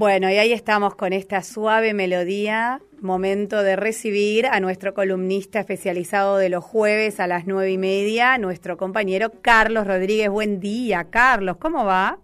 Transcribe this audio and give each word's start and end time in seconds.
Bueno, 0.00 0.30
y 0.30 0.36
ahí 0.38 0.54
estamos 0.54 0.94
con 0.94 1.12
esta 1.12 1.42
suave 1.42 1.92
melodía, 1.92 2.80
momento 3.02 3.62
de 3.62 3.76
recibir 3.76 4.46
a 4.46 4.58
nuestro 4.58 4.94
columnista 4.94 5.60
especializado 5.60 6.38
de 6.38 6.48
los 6.48 6.64
jueves 6.64 7.20
a 7.20 7.26
las 7.26 7.46
nueve 7.46 7.72
y 7.72 7.76
media, 7.76 8.38
nuestro 8.38 8.78
compañero 8.78 9.30
Carlos 9.42 9.86
Rodríguez. 9.86 10.30
Buen 10.30 10.58
día, 10.58 11.08
Carlos, 11.10 11.58
¿cómo 11.58 11.84
va? 11.84 12.18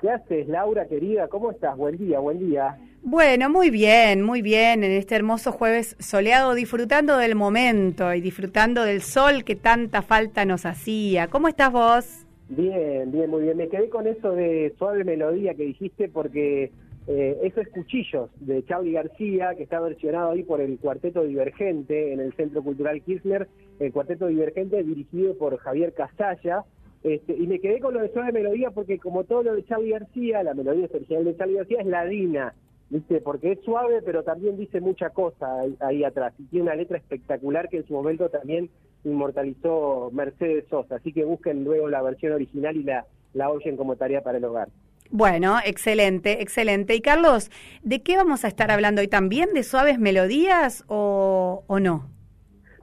¿Qué 0.00 0.08
haces, 0.08 0.48
Laura, 0.48 0.86
querida? 0.86 1.28
¿Cómo 1.28 1.50
estás? 1.50 1.76
Buen 1.76 1.98
día, 1.98 2.18
buen 2.18 2.38
día. 2.38 2.78
Bueno, 3.02 3.50
muy 3.50 3.68
bien, 3.68 4.22
muy 4.22 4.40
bien, 4.40 4.82
en 4.82 4.92
este 4.92 5.14
hermoso 5.14 5.52
jueves 5.52 5.96
soleado, 5.98 6.54
disfrutando 6.54 7.18
del 7.18 7.34
momento 7.34 8.14
y 8.14 8.22
disfrutando 8.22 8.84
del 8.84 9.02
sol 9.02 9.44
que 9.44 9.54
tanta 9.54 10.00
falta 10.00 10.46
nos 10.46 10.64
hacía. 10.64 11.28
¿Cómo 11.28 11.48
estás 11.48 11.72
vos? 11.72 12.24
Bien, 12.48 13.12
bien, 13.12 13.28
muy 13.28 13.42
bien. 13.42 13.58
Me 13.58 13.68
quedé 13.68 13.90
con 13.90 14.06
eso 14.06 14.32
de 14.32 14.74
suave 14.78 15.04
melodía 15.04 15.52
que 15.52 15.64
dijiste 15.64 16.08
porque 16.08 16.72
eh, 17.08 17.38
eso 17.42 17.60
es 17.60 17.68
Cuchillos, 17.70 18.30
de 18.40 18.64
Charlie 18.64 18.92
García, 18.92 19.54
que 19.56 19.64
está 19.64 19.80
versionado 19.80 20.30
ahí 20.30 20.44
por 20.44 20.60
el 20.60 20.78
Cuarteto 20.78 21.24
Divergente 21.24 22.12
en 22.12 22.20
el 22.20 22.32
Centro 22.34 22.62
Cultural 22.62 23.02
Kirchner, 23.02 23.48
el 23.80 23.92
Cuarteto 23.92 24.28
Divergente 24.28 24.82
dirigido 24.82 25.36
por 25.36 25.56
Javier 25.58 25.94
Casalla. 25.94 26.64
Este, 27.02 27.34
y 27.34 27.48
me 27.48 27.58
quedé 27.58 27.80
con 27.80 27.94
lo 27.94 28.00
de 28.00 28.12
suave 28.12 28.30
melodía 28.30 28.70
porque 28.70 28.98
como 28.98 29.24
todo 29.24 29.42
lo 29.42 29.54
de 29.56 29.64
Charlie 29.64 29.90
García, 29.90 30.44
la 30.44 30.54
melodía 30.54 30.88
original 30.94 31.24
de 31.24 31.36
Charlie 31.36 31.56
García 31.56 31.80
es 31.80 31.86
ladina, 31.86 32.54
¿viste? 32.90 33.20
Porque 33.20 33.52
es 33.52 33.60
suave, 33.64 34.02
pero 34.02 34.22
también 34.22 34.56
dice 34.56 34.80
mucha 34.80 35.10
cosa 35.10 35.62
ahí, 35.80 36.04
atrás. 36.04 36.32
Y 36.38 36.44
tiene 36.44 36.66
una 36.66 36.76
letra 36.76 36.98
espectacular 36.98 37.68
que 37.68 37.78
en 37.78 37.86
su 37.88 37.94
momento 37.94 38.28
también 38.28 38.70
inmortalizó 39.02 40.10
Mercedes 40.12 40.66
Sosa. 40.70 40.96
Así 40.96 41.12
que 41.12 41.24
busquen 41.24 41.64
luego 41.64 41.88
la 41.88 42.00
versión 42.02 42.34
original 42.34 42.76
y 42.76 42.84
la, 42.84 43.06
la 43.34 43.50
oyen 43.50 43.76
como 43.76 43.96
tarea 43.96 44.22
para 44.22 44.38
el 44.38 44.44
hogar. 44.44 44.68
Bueno, 45.14 45.58
excelente, 45.62 46.40
excelente. 46.40 46.94
Y 46.94 47.02
Carlos, 47.02 47.50
¿de 47.82 48.02
qué 48.02 48.16
vamos 48.16 48.46
a 48.46 48.48
estar 48.48 48.70
hablando 48.70 49.02
hoy 49.02 49.08
también? 49.08 49.52
¿De 49.52 49.62
suaves 49.62 49.98
melodías 49.98 50.84
o, 50.88 51.62
no? 51.82 52.08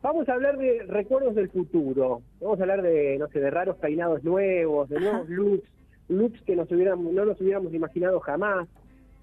Vamos 0.04 0.30
a 0.30 0.34
hablar 0.34 0.56
de 0.60 0.84
recuerdos 0.88 1.34
del 1.34 1.50
futuro. 1.50 2.22
Vamos 2.40 2.60
a 2.60 2.62
hablar 2.62 2.84
de, 2.84 3.18
no 3.18 3.28
sé, 3.30 3.40
de 3.40 3.50
raros 3.50 3.78
peinados 3.78 4.24
nuevos, 4.24 4.88
de 4.90 5.00
nuevos 5.00 5.28
looks, 5.28 5.68
looks 6.08 6.40
que 6.44 6.56
nos 6.56 6.72
hubiéramos, 6.72 7.12
no 7.12 7.26
nos 7.26 7.42
hubiéramos 7.42 7.74
imaginado 7.74 8.20
jamás. 8.20 8.68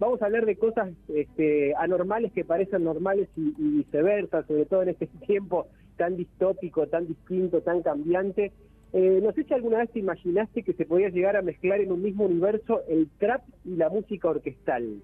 Vamos 0.00 0.21
a 0.21 0.27
hablar 0.27 0.45
de 0.45 0.56
cosas 0.56 0.91
este, 1.06 1.77
anormales 1.78 2.33
que 2.33 2.45
parecen 2.45 2.83
normales 2.83 3.28
y, 3.37 3.55
y 3.56 3.69
viceversa, 3.84 4.45
sobre 4.49 4.65
todo 4.65 4.83
en 4.83 4.89
este 4.89 5.06
tiempo 5.28 5.69
tan 5.97 6.16
distópico, 6.16 6.89
tan 6.89 7.06
distinto, 7.06 7.61
tan 7.61 7.83
cambiante 7.83 8.50
eh, 8.92 9.20
no 9.22 9.32
sé 9.32 9.44
si 9.44 9.54
alguna 9.54 9.78
vez 9.78 9.91
te 9.91 9.98
imaginaste 9.98 10.62
que 10.62 10.72
se 10.72 10.84
podía 10.84 11.08
llegar 11.08 11.36
a 11.36 11.42
mezclar 11.42 11.80
en 11.80 11.92
un 11.92 12.02
mismo 12.02 12.24
universo 12.24 12.82
el 12.88 13.08
trap 13.19 13.42
y 13.64 13.76
la 13.76 13.88
música 13.88 14.28
orquestal. 14.28 15.00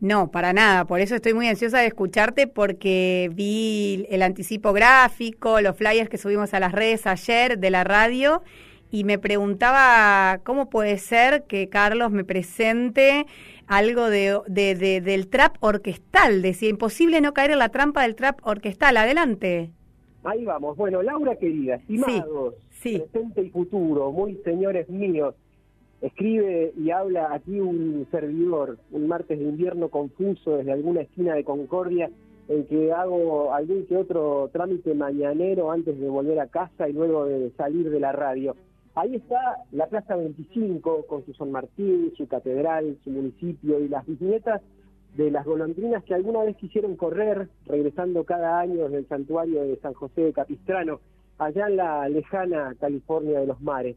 No, 0.00 0.32
para 0.32 0.52
nada. 0.52 0.84
Por 0.84 1.00
eso 1.00 1.14
estoy 1.14 1.32
muy 1.32 1.46
ansiosa 1.46 1.78
de 1.78 1.86
escucharte 1.86 2.48
porque 2.48 3.30
vi 3.34 4.04
el 4.10 4.22
anticipo 4.22 4.72
gráfico, 4.72 5.60
los 5.60 5.76
flyers 5.76 6.08
que 6.08 6.18
subimos 6.18 6.54
a 6.54 6.60
las 6.60 6.72
redes 6.72 7.06
ayer 7.06 7.58
de 7.58 7.70
la 7.70 7.84
radio 7.84 8.42
y 8.90 9.04
me 9.04 9.18
preguntaba 9.18 10.40
cómo 10.44 10.68
puede 10.68 10.98
ser 10.98 11.44
que 11.44 11.68
Carlos 11.68 12.10
me 12.10 12.24
presente 12.24 13.26
algo 13.68 14.10
de, 14.10 14.40
del 14.48 15.28
trap 15.28 15.56
orquestal. 15.60 16.42
Decía, 16.42 16.68
imposible 16.68 17.20
no 17.20 17.32
caer 17.32 17.52
en 17.52 17.60
la 17.60 17.70
trampa 17.70 18.02
del 18.02 18.16
trap 18.16 18.40
orquestal. 18.42 18.96
Adelante. 18.96 19.70
Ahí 20.24 20.44
vamos. 20.44 20.76
Bueno, 20.76 21.02
Laura 21.02 21.36
querida, 21.36 21.76
estimados, 21.76 22.54
presente 22.82 23.42
y 23.42 23.50
futuro, 23.50 24.10
muy 24.10 24.34
señores 24.44 24.88
míos. 24.88 25.34
Escribe 26.00 26.72
y 26.76 26.90
habla 26.90 27.32
aquí 27.32 27.60
un 27.60 28.06
servidor, 28.10 28.78
un 28.90 29.06
martes 29.06 29.38
de 29.38 29.44
invierno 29.44 29.88
confuso 29.88 30.56
desde 30.56 30.72
alguna 30.72 31.02
esquina 31.02 31.34
de 31.34 31.44
Concordia, 31.44 32.10
en 32.48 32.66
que 32.66 32.92
hago 32.92 33.54
algún 33.54 33.86
que 33.86 33.96
otro 33.96 34.50
trámite 34.52 34.94
mañanero 34.94 35.70
antes 35.70 35.98
de 35.98 36.08
volver 36.08 36.40
a 36.40 36.48
casa 36.48 36.88
y 36.88 36.92
luego 36.92 37.26
de 37.26 37.52
salir 37.52 37.88
de 37.88 38.00
la 38.00 38.10
radio. 38.10 38.56
Ahí 38.96 39.14
está 39.14 39.58
la 39.70 39.86
Plaza 39.86 40.16
25 40.16 41.06
con 41.06 41.24
su 41.24 41.32
San 41.34 41.52
Martín, 41.52 42.12
su 42.16 42.26
catedral, 42.26 42.98
su 43.04 43.10
municipio 43.10 43.78
y 43.78 43.88
las 43.88 44.04
bisnietas 44.04 44.60
de 45.16 45.30
las 45.30 45.46
golondrinas 45.46 46.02
que 46.02 46.14
alguna 46.14 46.42
vez 46.42 46.56
quisieron 46.56 46.96
correr, 46.96 47.48
regresando 47.66 48.24
cada 48.24 48.58
año 48.58 48.84
desde 48.84 48.98
el 48.98 49.08
santuario 49.08 49.62
de 49.62 49.76
San 49.76 49.94
José 49.94 50.22
de 50.22 50.32
Capistrano 50.32 51.00
allá 51.44 51.68
en 51.68 51.76
la 51.76 52.08
lejana 52.08 52.74
California 52.80 53.40
de 53.40 53.46
los 53.46 53.60
mares. 53.60 53.96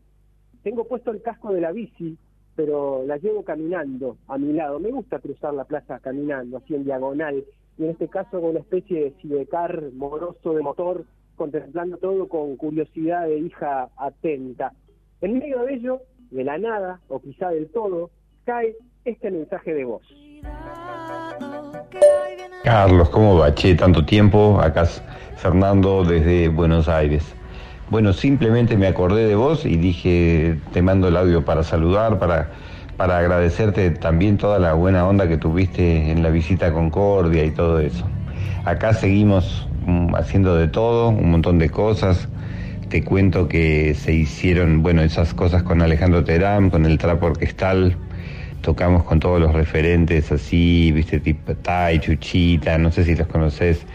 Tengo 0.64 0.86
puesto 0.86 1.12
el 1.12 1.22
casco 1.22 1.54
de 1.54 1.62
la 1.62 1.72
bici, 1.72 2.18
pero 2.56 3.04
la 3.06 3.18
llevo 3.18 3.44
caminando 3.44 4.18
a 4.28 4.38
mi 4.38 4.54
lado. 4.54 4.80
Me 4.80 4.92
gusta 4.92 5.20
cruzar 5.20 5.54
la 5.54 5.66
plaza 5.66 6.00
caminando, 6.00 6.58
así 6.58 6.76
en 6.76 6.86
diagonal, 6.86 7.44
y 7.78 7.84
en 7.84 7.90
este 7.92 8.08
caso 8.08 8.42
con 8.42 8.52
una 8.52 8.60
especie 8.60 9.04
de 9.04 9.12
sidecar 9.22 9.92
moroso 9.94 10.54
de 10.54 10.64
motor, 10.64 11.06
contemplando 11.36 11.98
todo 11.98 12.28
con 12.28 12.56
curiosidad 12.56 13.28
de 13.28 13.40
hija 13.40 13.90
atenta. 13.98 14.74
En 15.22 15.38
medio 15.38 15.64
de 15.64 15.74
ello, 15.76 16.02
de 16.32 16.44
la 16.44 16.58
nada, 16.58 17.02
o 17.10 17.20
quizá 17.20 17.50
del 17.50 17.70
todo, 17.70 18.10
cae 18.46 18.76
este 19.04 19.30
mensaje 19.32 19.74
de 19.74 19.86
voz. 19.86 20.04
Carlos, 22.66 23.10
¿cómo 23.10 23.38
va? 23.38 23.54
Che, 23.54 23.76
tanto 23.76 24.04
tiempo. 24.06 24.60
Acá 24.60 24.88
Fernando 25.38 26.04
desde 26.04 26.48
Buenos 26.48 26.90
Aires. 26.90 27.24
Bueno, 27.92 28.12
simplemente 28.12 28.76
me 28.76 28.88
acordé 28.88 29.28
de 29.28 29.36
vos 29.36 29.68
y 29.68 29.78
dije, 29.78 30.58
te 30.74 30.82
mando 30.82 31.10
el 31.10 31.16
audio 31.16 31.46
para 31.46 31.62
saludar, 31.62 32.18
para, 32.18 32.50
para 32.98 33.20
agradecerte 33.20 33.92
también 33.92 34.38
toda 34.38 34.58
la 34.58 34.74
buena 34.74 35.08
onda 35.08 35.28
que 35.28 35.38
tuviste 35.38 36.10
en 36.10 36.24
la 36.24 36.32
visita 36.32 36.66
a 36.66 36.74
Concordia 36.74 37.46
y 37.46 37.52
todo 37.52 37.78
eso. 37.80 38.10
Acá 38.64 38.96
seguimos 38.96 39.68
mm, 39.86 40.16
haciendo 40.16 40.56
de 40.56 40.68
todo, 40.68 41.10
un 41.10 41.30
montón 41.30 41.60
de 41.60 41.70
cosas. 41.70 42.30
Te 42.90 43.04
cuento 43.04 43.48
que 43.48 43.94
se 43.94 44.12
hicieron, 44.12 44.82
bueno, 44.82 45.04
esas 45.04 45.36
cosas 45.36 45.62
con 45.62 45.84
Alejandro 45.84 46.24
Terán, 46.24 46.72
con 46.72 46.88
el 46.88 46.98
trapo 46.98 47.28
orquestal, 47.28 47.96
tocamos 48.66 49.04
con 49.04 49.20
todos 49.20 49.40
los 49.40 49.54
referentes 49.54 50.32
así, 50.32 50.92
viste, 50.92 51.20
tipo 51.20 51.54
Tai, 51.54 52.00
Chuchita, 52.00 52.80
no 52.80 52.92
sé 52.92 53.04
si 53.04 53.16
los 53.16 53.28
conoces, 53.28 53.86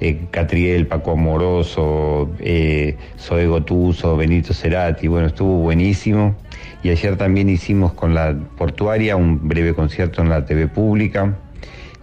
eh, 0.00 0.20
Catriel, 0.30 0.86
Paco 0.86 1.10
Amoroso, 1.10 2.30
eh, 2.38 2.96
Zoe 3.18 3.48
Gotuso, 3.48 4.16
Benito 4.16 4.54
Cerati, 4.54 5.08
bueno, 5.08 5.26
estuvo 5.26 5.58
buenísimo. 5.58 6.36
Y 6.84 6.90
ayer 6.90 7.16
también 7.16 7.48
hicimos 7.48 7.92
con 7.94 8.14
la 8.14 8.36
portuaria 8.56 9.16
un 9.16 9.48
breve 9.48 9.74
concierto 9.74 10.22
en 10.22 10.28
la 10.28 10.44
TV 10.46 10.68
pública 10.68 11.34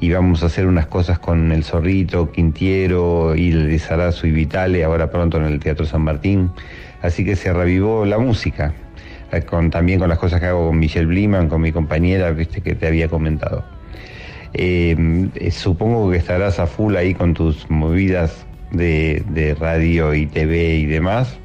y 0.02 0.12
vamos 0.12 0.44
a 0.44 0.48
hacer 0.48 0.66
unas 0.66 0.88
cosas 0.88 1.18
con 1.18 1.54
El 1.54 1.64
Zorrito, 1.64 2.30
Quintiero, 2.32 3.36
y 3.38 3.80
Sarazo 3.80 4.28
y 4.28 4.32
Vitale, 4.32 4.84
ahora 4.84 5.10
pronto 5.10 5.38
en 5.38 5.46
el 5.46 5.60
Teatro 5.60 5.86
San 5.86 6.02
Martín. 6.02 6.52
Así 7.02 7.24
que 7.24 7.38
se 7.38 7.54
revivó 7.54 8.06
la 8.06 8.18
música, 8.18 8.74
con, 9.40 9.70
también 9.70 10.00
con 10.00 10.10
las 10.10 10.20
cosas 10.20 10.40
que 10.40 10.48
hago 10.48 10.68
con 10.68 10.80
Michelle 10.80 11.06
Bliman, 11.06 11.48
con 11.48 11.62
mi 11.62 11.72
compañera, 11.72 12.32
viste 12.32 12.62
que 12.62 12.76
te 12.76 12.88
había 12.88 13.08
comentado. 13.08 13.64
Eh, 14.54 15.30
eh, 15.36 15.52
supongo 15.52 16.12
que 16.12 16.18
estarás 16.18 16.60
a 16.60 16.68
full 16.68 16.96
ahí 16.98 17.14
con 17.14 17.34
tus 17.34 17.70
movidas 17.70 18.46
de, 18.72 19.56
radio 19.60 20.14
y 20.14 20.26
TV 20.26 20.76
y 20.76 20.86
demás. 20.86 21.38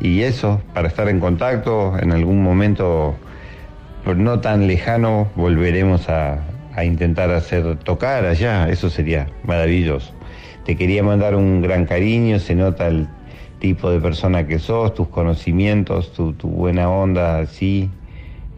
Y 0.00 0.22
eso, 0.22 0.62
para 0.72 0.88
estar 0.88 1.08
en 1.08 1.20
contacto, 1.20 1.98
en 2.00 2.12
algún 2.12 2.42
momento 2.42 3.16
no 4.16 4.40
tan 4.40 4.66
lejano 4.66 5.28
volveremos 5.36 6.08
a, 6.08 6.38
a 6.74 6.84
intentar 6.84 7.30
hacer 7.30 7.76
tocar 7.76 8.24
allá, 8.24 8.68
eso 8.70 8.88
sería 8.88 9.26
maravilloso. 9.44 10.14
Te 10.64 10.76
quería 10.76 11.02
mandar 11.02 11.34
un 11.34 11.60
gran 11.60 11.84
cariño, 11.84 12.38
se 12.38 12.54
nota 12.54 12.88
el 12.88 13.08
tipo 13.60 13.90
de 13.90 14.00
persona 14.00 14.46
que 14.46 14.58
sos, 14.58 14.94
tus 14.94 15.08
conocimientos, 15.08 16.12
tu, 16.12 16.32
tu 16.32 16.48
buena 16.48 16.90
onda, 16.90 17.46
sí, 17.46 17.90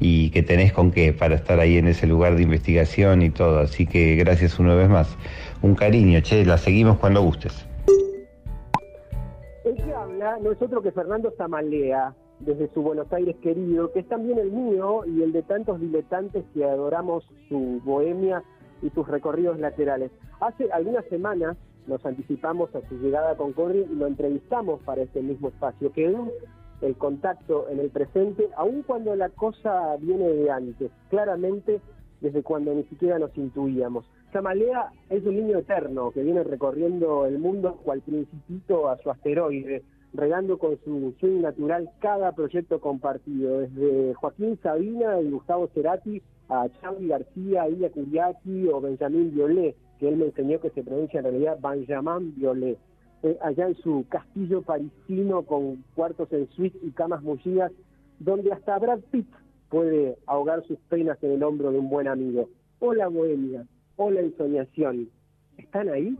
y 0.01 0.31
que 0.31 0.43
tenés 0.43 0.73
con 0.73 0.91
qué 0.91 1.13
para 1.13 1.35
estar 1.35 1.61
ahí 1.61 1.77
en 1.77 1.87
ese 1.89 2.07
lugar 2.07 2.37
de 2.37 2.43
investigación 2.43 3.23
y 3.23 3.31
todo. 3.31 3.59
Así 3.59 3.87
que 3.87 4.17
gracias 4.17 4.59
una 4.59 4.75
vez 4.75 4.89
más. 4.89 5.17
Un 5.61 5.75
cariño, 5.75 6.21
che, 6.21 6.45
la 6.45 6.57
seguimos 6.57 6.99
cuando 6.99 7.23
gustes. 7.23 7.67
El 9.65 9.77
que 9.77 9.93
habla 9.93 10.39
no 10.43 10.51
es 10.53 10.61
otro 10.61 10.83
que 10.83 10.91
Fernando 10.91 11.33
Zamalea, 11.37 12.15
desde 12.41 12.69
su 12.73 12.83
Buenos 12.83 13.13
Aires 13.13 13.37
querido, 13.43 13.93
que 13.93 14.01
es 14.01 14.09
también 14.09 14.39
el 14.39 14.51
mío 14.51 15.05
y 15.07 15.23
el 15.23 15.33
de 15.33 15.43
tantos 15.43 15.81
diletantes 15.81 16.45
que 16.53 16.65
adoramos 16.65 17.25
su 17.49 17.81
bohemia 17.85 18.43
y 18.83 18.91
sus 18.91 19.07
recorridos 19.07 19.61
laterales. 19.61 20.11
Hace 20.41 20.69
algunas 20.73 21.05
semanas 21.07 21.57
nos 21.87 22.05
anticipamos 22.05 22.75
a 22.75 22.87
su 22.89 22.97
llegada 22.99 23.33
a 23.33 23.37
Concordia 23.37 23.83
y 23.83 23.95
lo 23.95 24.07
entrevistamos 24.07 24.81
para 24.83 25.03
este 25.03 25.23
mismo 25.23 25.49
espacio. 25.49 25.93
Quedó 25.93 26.31
el 26.81 26.97
contacto 26.97 27.69
en 27.69 27.79
el 27.79 27.91
presente, 27.91 28.49
aun 28.57 28.83
cuando 28.83 29.15
la 29.15 29.29
cosa 29.29 29.97
viene 29.97 30.29
de 30.29 30.51
antes, 30.51 30.91
claramente 31.11 31.81
desde 32.21 32.43
cuando 32.43 32.75
ni 32.75 32.85
siquiera 32.85 33.19
nos 33.19 33.37
intuíamos. 33.37 34.05
Samalea 34.33 34.91
es 35.11 35.25
un 35.27 35.37
niño 35.37 35.59
eterno 35.59 36.11
que 36.11 36.23
viene 36.23 36.43
recorriendo 36.43 37.27
el 37.27 37.39
mundo 37.39 37.79
cual 37.85 38.01
principito 38.01 38.89
a 38.89 38.97
su 38.99 39.11
asteroide, 39.11 39.83
regando 40.15 40.59
con 40.59 40.79
su 40.85 41.15
swing 41.19 41.43
natural 41.43 41.91
cada 42.01 42.33
proyecto 42.33 42.81
compartido, 42.81 43.61
desde 43.61 44.15
Joaquín 44.15 44.59
Sabina 44.63 45.21
y 45.21 45.31
Gustavo 45.31 45.69
Cerati 45.75 46.23
a 46.49 46.69
Charlie 46.81 47.09
García, 47.09 47.69
Illa 47.69 47.91
Curiaki 47.91 48.69
o 48.69 48.81
Benjamín 48.81 49.33
Violet, 49.35 49.77
que 50.03 50.09
él 50.09 50.17
me 50.17 50.25
enseñó 50.25 50.59
que 50.59 50.71
se 50.71 50.83
pronuncia 50.83 51.21
en 51.21 51.27
realidad 51.27 51.61
Benjamin 51.63 52.35
Violet. 52.35 52.77
Eh, 53.23 53.39
allá 53.41 53.69
en 53.69 53.77
su 53.77 54.05
castillo 54.09 54.61
parisino 54.63 55.43
con 55.43 55.85
cuartos 55.95 56.33
en 56.33 56.49
suite 56.49 56.77
y 56.83 56.91
camas 56.91 57.23
mullidas, 57.23 57.71
donde 58.19 58.51
hasta 58.51 58.81
Brad 58.81 58.99
Pitt 59.13 59.29
puede 59.69 60.19
ahogar 60.27 60.67
sus 60.67 60.77
penas 60.89 61.23
en 61.23 61.31
el 61.31 61.45
hombro 61.45 61.71
de 61.71 61.79
un 61.79 61.89
buen 61.89 62.09
amigo. 62.09 62.49
Hola 62.81 63.07
bohemia, 63.07 63.65
hola 63.95 64.23
ensoñación. 64.23 65.09
¿Están 65.57 65.89
ahí? 65.89 66.17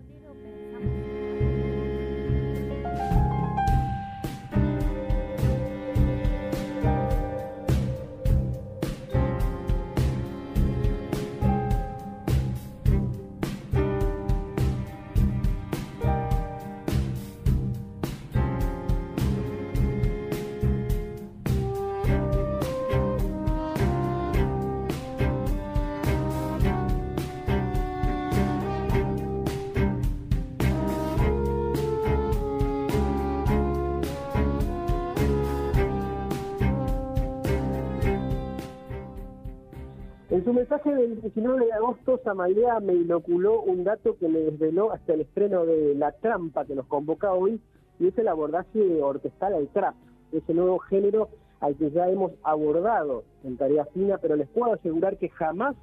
Su 40.53 40.57
mensaje 40.57 40.95
del 40.95 41.19
19 41.23 41.65
de 41.65 41.73
agosto, 41.73 42.21
Samaidea 42.23 42.79
me 42.81 42.93
inoculó 42.93 43.63
un 43.63 43.85
dato 43.85 44.19
que 44.19 44.29
me 44.29 44.41
desveló 44.41 44.93
hasta 44.93 45.15
el 45.15 45.23
estreno 45.23 45.65
de 45.65 45.95
La 45.95 46.13
Trampa 46.13 46.67
que 46.67 46.75
nos 46.75 46.87
convoca 46.89 47.33
hoy, 47.33 47.59
y 47.99 48.09
es 48.09 48.19
el 48.19 48.29
abordaje 48.29 49.03
orquestal 49.03 49.55
al 49.55 49.69
trap, 49.69 49.95
ese 50.31 50.53
nuevo 50.53 50.79
género 50.79 51.31
al 51.61 51.75
que 51.77 51.91
ya 51.91 52.07
hemos 52.09 52.33
abordado 52.43 53.25
en 53.45 53.57
tarea 53.57 53.87
fina, 53.95 54.19
pero 54.19 54.37
les 54.37 54.49
puedo 54.49 54.75
asegurar 54.75 55.17
que 55.17 55.31
jamás 55.31 55.75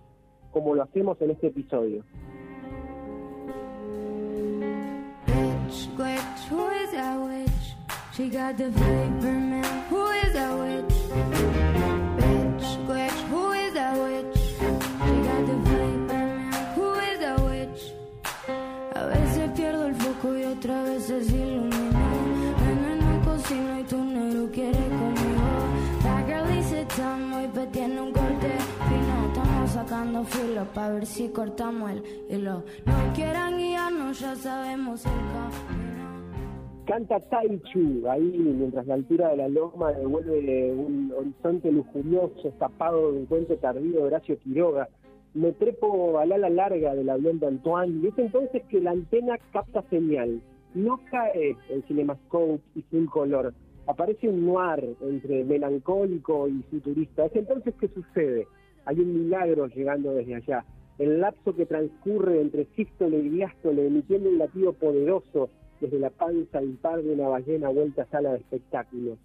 como 0.52 0.76
lo 0.76 0.84
hacemos 0.84 1.20
en 1.22 1.32
este 1.32 1.48
episodio. 1.48 2.04
Para 30.66 30.94
ver 30.94 31.06
si 31.06 31.30
cortamos 31.30 31.92
el 31.92 32.04
hilo. 32.30 32.64
No 32.86 33.14
quieran 33.14 33.58
guiarnos, 33.58 34.20
ya 34.20 34.36
sabemos 34.36 35.06
el 35.06 35.12
camino. 35.12 35.90
Canta 36.86 37.20
Taichu 37.20 38.08
ahí 38.10 38.36
mientras 38.58 38.88
la 38.88 38.96
altura 38.96 39.30
de 39.30 39.38
la 39.38 39.48
loma 39.48 39.92
devuelve 39.92 40.74
un 40.74 41.14
horizonte 41.16 41.72
lujurioso 41.72 42.48
escapado 42.48 43.12
de 43.12 43.20
un 43.20 43.26
cuento 43.28 43.56
tardío 43.58 44.00
de 44.00 44.04
Horacio 44.04 44.40
Quiroga. 44.40 44.90
Me 45.36 45.52
trepo 45.52 46.18
al 46.18 46.32
ala 46.32 46.50
larga 46.50 46.96
del 46.96 47.10
avión 47.10 47.40
de 47.40 47.46
Antoine 47.46 48.00
y 48.02 48.08
es 48.08 48.18
entonces 48.18 48.64
que 48.70 48.82
la 48.82 48.92
antena 48.92 49.38
capta 49.54 49.84
señal. 49.92 50.42
No 50.74 51.00
cae 51.12 51.56
el 51.70 51.84
cinemascope 51.84 52.62
y 52.74 52.82
full 52.82 53.06
color. 53.06 53.54
Aparece 53.86 54.28
un 54.28 54.48
noir 54.48 54.96
entre 55.02 55.44
melancólico 55.44 56.48
y 56.48 56.64
futurista. 56.72 57.26
Es 57.26 57.36
entonces 57.36 57.76
que 57.76 57.88
sucede 57.90 58.48
hay 58.86 59.00
un 59.00 59.24
milagro 59.24 59.68
llegando 59.68 60.14
desde 60.14 60.36
allá. 60.36 60.66
El 60.98 61.22
lapso 61.22 61.56
que 61.56 61.66
transcurre 61.66 62.42
entre 62.42 62.66
sístole 62.76 63.20
y 63.20 63.30
diástole, 63.30 63.88
emitiendo 63.88 64.30
un 64.30 64.38
latido 64.38 64.74
poderoso 64.74 65.50
desde 65.80 66.00
la 66.00 66.10
panza 66.10 66.62
impar 66.62 67.02
de 67.02 67.14
una 67.14 67.30
ballena 67.30 67.70
vuelta 67.70 68.04
a 68.04 68.08
sala 68.08 68.32
de 68.32 68.40
espectáculos. 68.40 69.18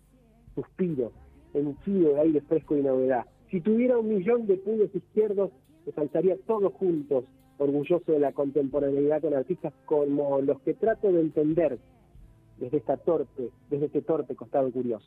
Suspiro, 0.54 1.12
henchido 1.52 2.14
de 2.14 2.20
aire 2.20 2.40
fresco 2.42 2.76
y 2.76 2.82
novedad. 2.82 3.24
Si 3.50 3.60
tuviera 3.60 3.98
un 3.98 4.08
millón 4.08 4.46
de 4.46 4.56
puños 4.56 4.94
izquierdos, 4.94 5.50
me 5.86 5.92
saltaría 5.92 6.36
todos 6.46 6.72
juntos, 6.74 7.24
orgulloso 7.58 8.12
de 8.12 8.18
la 8.18 8.32
contemporaneidad 8.32 9.20
con 9.20 9.34
artistas 9.34 9.72
como 9.84 10.40
los 10.40 10.60
que 10.60 10.74
trato 10.74 11.12
de 11.12 11.20
entender 11.20 11.78
desde 12.58 12.78
esta 12.78 12.96
torpe, 12.96 13.50
desde 13.70 13.86
este 13.86 14.02
torpe 14.02 14.34
costado 14.34 14.70
curioso. 14.70 15.06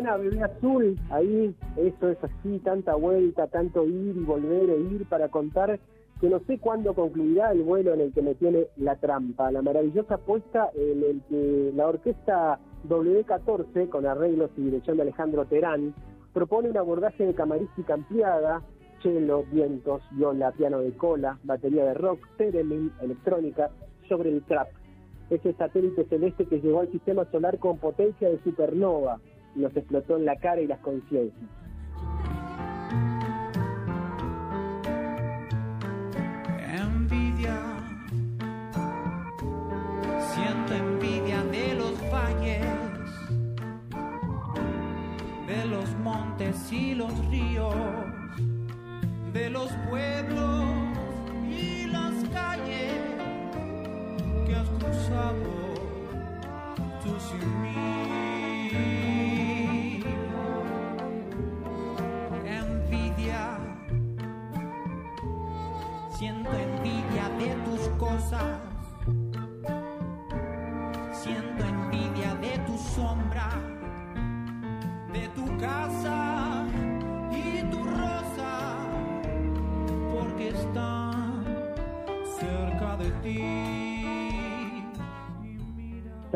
Suena 0.00 0.16
bebé 0.16 0.42
azul, 0.42 0.98
ahí 1.10 1.54
eso 1.76 2.08
es 2.08 2.16
así, 2.24 2.58
tanta 2.60 2.94
vuelta, 2.94 3.48
tanto 3.48 3.84
ir 3.84 4.16
y 4.16 4.20
volver 4.20 4.70
e 4.70 4.80
ir 4.80 5.06
para 5.06 5.28
contar 5.28 5.78
que 6.22 6.30
no 6.30 6.40
sé 6.46 6.58
cuándo 6.58 6.94
concluirá 6.94 7.52
el 7.52 7.62
vuelo 7.64 7.92
en 7.92 8.00
el 8.00 8.12
que 8.14 8.22
me 8.22 8.34
tiene 8.34 8.68
la 8.78 8.96
trampa, 8.96 9.52
la 9.52 9.60
maravillosa 9.60 10.16
puesta 10.16 10.70
en 10.74 11.02
el 11.04 11.20
que 11.28 11.72
la 11.76 11.88
orquesta 11.88 12.58
W14, 12.88 13.90
con 13.90 14.06
arreglos 14.06 14.50
y 14.56 14.62
dirección 14.62 14.96
de 14.96 15.02
Alejandro 15.02 15.44
Terán, 15.44 15.94
propone 16.32 16.70
un 16.70 16.78
abordaje 16.78 17.26
de 17.26 17.34
camarística 17.34 17.92
ampliada, 17.92 18.62
cello, 19.02 19.44
vientos, 19.52 20.00
viola, 20.12 20.52
piano 20.52 20.78
de 20.78 20.96
cola, 20.96 21.38
batería 21.44 21.84
de 21.84 21.92
rock, 21.92 22.26
theremin, 22.38 22.90
electrónica, 23.02 23.68
sobre 24.08 24.30
el 24.30 24.42
trap. 24.44 24.68
Ese 25.28 25.52
satélite 25.52 26.06
celeste 26.06 26.46
que 26.46 26.58
llegó 26.58 26.80
al 26.80 26.90
sistema 26.90 27.26
solar 27.26 27.58
con 27.58 27.76
potencia 27.76 28.30
de 28.30 28.42
supernova, 28.42 29.20
nos 29.54 29.76
explotó 29.76 30.16
en 30.16 30.24
la 30.24 30.36
cara 30.36 30.60
y 30.60 30.66
las 30.66 30.78
conciencias. 30.80 31.50
Envidia, 36.68 37.58
siento 40.32 40.74
envidia 40.74 41.42
de 41.44 41.74
los 41.74 42.10
valles, 42.10 42.64
de 45.46 45.66
los 45.66 45.96
montes 45.98 46.72
y 46.72 46.94
los 46.94 47.12
ríos, 47.28 47.74
de 49.32 49.50
los 49.50 49.70
pueblos 49.88 50.66
y 51.48 51.86
las 51.86 52.14
calles 52.30 52.94
que 54.46 54.54
has 54.54 54.68
cruzado 54.68 55.70
tú 57.02 57.18
sin 57.18 57.62
mí. 57.62 59.09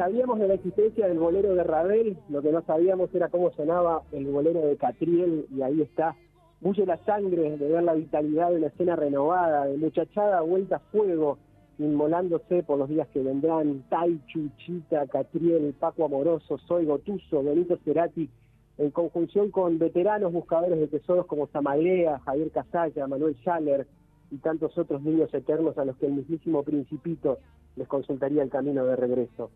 Sabíamos 0.04 0.38
de 0.38 0.48
la 0.48 0.54
existencia 0.54 1.08
del 1.08 1.18
bolero 1.18 1.54
de 1.54 1.64
Ravel, 1.64 2.18
lo 2.28 2.42
que 2.42 2.52
no 2.52 2.60
sabíamos 2.66 3.08
era 3.14 3.30
cómo 3.30 3.50
sonaba 3.52 4.02
el 4.12 4.26
bolero 4.26 4.60
de 4.60 4.76
Catriel, 4.76 5.46
y 5.50 5.62
ahí 5.62 5.80
está 5.80 6.14
bulle 6.60 6.84
la 6.84 7.02
sangre 7.06 7.56
de 7.56 7.68
ver 7.68 7.82
la 7.82 7.94
vitalidad 7.94 8.50
de 8.50 8.56
una 8.58 8.66
escena 8.66 8.96
renovada, 8.96 9.64
de 9.64 9.78
muchachada 9.78 10.42
vuelta 10.42 10.76
a 10.76 10.78
fuego, 10.80 11.38
inmolándose 11.78 12.62
por 12.64 12.78
los 12.78 12.90
días 12.90 13.08
que 13.14 13.22
vendrán, 13.22 13.82
Tai, 13.88 14.20
Chuchita, 14.26 15.06
Catriel, 15.06 15.74
Paco 15.80 16.04
Amoroso, 16.04 16.58
Soy 16.58 16.84
Gotuso, 16.84 17.42
Benito 17.42 17.78
Cerati, 17.82 18.28
en 18.76 18.90
conjunción 18.90 19.50
con 19.50 19.78
veteranos 19.78 20.34
buscadores 20.34 20.78
de 20.80 20.88
tesoros 20.88 21.24
como 21.24 21.46
Samalea, 21.46 22.18
Javier 22.26 22.50
Casalla, 22.50 23.06
Manuel 23.06 23.36
Schaller 23.36 23.86
y 24.30 24.36
tantos 24.36 24.76
otros 24.76 25.00
niños 25.00 25.32
eternos 25.32 25.78
a 25.78 25.86
los 25.86 25.96
que 25.96 26.08
el 26.08 26.12
mismísimo 26.12 26.62
Principito 26.62 27.38
les 27.76 27.88
consultaría 27.88 28.42
el 28.42 28.50
camino 28.50 28.84
de 28.84 28.96
regreso. 28.96 29.50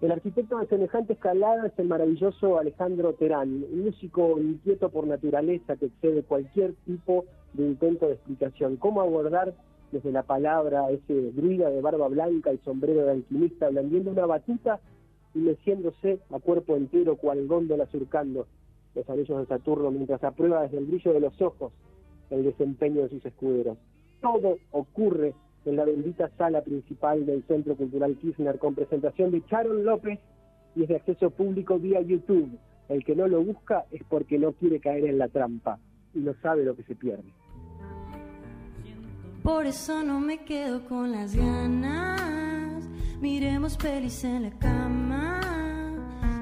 El 0.00 0.12
arquitecto 0.12 0.58
de 0.58 0.66
semejante 0.66 1.12
escalada 1.12 1.66
es 1.66 1.78
el 1.78 1.86
maravilloso 1.86 2.58
Alejandro 2.58 3.12
Terán, 3.12 3.66
un 3.70 3.84
músico 3.84 4.40
inquieto 4.40 4.88
por 4.88 5.06
naturaleza 5.06 5.76
que 5.76 5.86
excede 5.86 6.22
cualquier 6.22 6.72
tipo 6.86 7.26
de 7.52 7.66
intento 7.66 8.06
de 8.06 8.14
explicación. 8.14 8.76
¿Cómo 8.76 9.02
abordar 9.02 9.52
desde 9.92 10.10
la 10.10 10.22
palabra 10.22 10.90
ese 10.90 11.32
druida 11.32 11.68
de 11.68 11.82
barba 11.82 12.08
blanca 12.08 12.50
y 12.50 12.56
sombrero 12.58 13.04
de 13.04 13.12
alquimista, 13.12 13.68
blandiendo 13.68 14.12
una 14.12 14.24
batuta 14.24 14.80
y 15.34 15.40
meciéndose 15.40 16.20
a 16.30 16.38
cuerpo 16.38 16.76
entero 16.76 17.16
cual 17.16 17.46
góndola 17.46 17.84
surcando 17.86 18.46
los 18.94 19.10
anillos 19.10 19.38
de 19.38 19.46
Saturno 19.46 19.90
mientras 19.90 20.24
aprueba 20.24 20.62
desde 20.62 20.78
el 20.78 20.86
brillo 20.86 21.12
de 21.12 21.20
los 21.20 21.42
ojos 21.42 21.72
el 22.30 22.44
desempeño 22.44 23.02
de 23.02 23.10
sus 23.10 23.26
escuderos? 23.26 23.76
Todo 24.22 24.56
ocurre 24.70 25.34
en 25.64 25.76
la 25.76 25.84
bendita 25.84 26.30
sala 26.38 26.62
principal 26.62 27.26
del 27.26 27.44
Centro 27.44 27.76
Cultural 27.76 28.16
Kirchner 28.16 28.58
con 28.58 28.74
presentación 28.74 29.30
de 29.30 29.42
Sharon 29.50 29.84
López 29.84 30.18
y 30.74 30.82
es 30.82 30.88
de 30.88 30.96
acceso 30.96 31.30
público 31.30 31.78
vía 31.78 32.00
YouTube. 32.00 32.58
El 32.88 33.04
que 33.04 33.14
no 33.14 33.28
lo 33.28 33.42
busca 33.42 33.84
es 33.90 34.02
porque 34.08 34.38
no 34.38 34.52
quiere 34.52 34.80
caer 34.80 35.04
en 35.04 35.18
la 35.18 35.28
trampa 35.28 35.78
y 36.14 36.20
no 36.20 36.34
sabe 36.42 36.64
lo 36.64 36.74
que 36.74 36.82
se 36.84 36.94
pierde. 36.94 37.30
Por 39.42 39.66
eso 39.66 40.02
no 40.02 40.20
me 40.20 40.38
quedo 40.44 40.84
con 40.86 41.12
las 41.12 41.34
ganas. 41.34 42.88
Miremos 43.20 43.76
pelis 43.76 44.24
en 44.24 44.42
la 44.42 44.50
cama. 44.50 45.40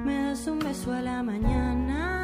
Me 0.05 0.23
das 0.23 0.47
un 0.47 0.59
beso 0.59 0.93
a 0.93 1.03
la 1.03 1.23
mañana. 1.23 2.23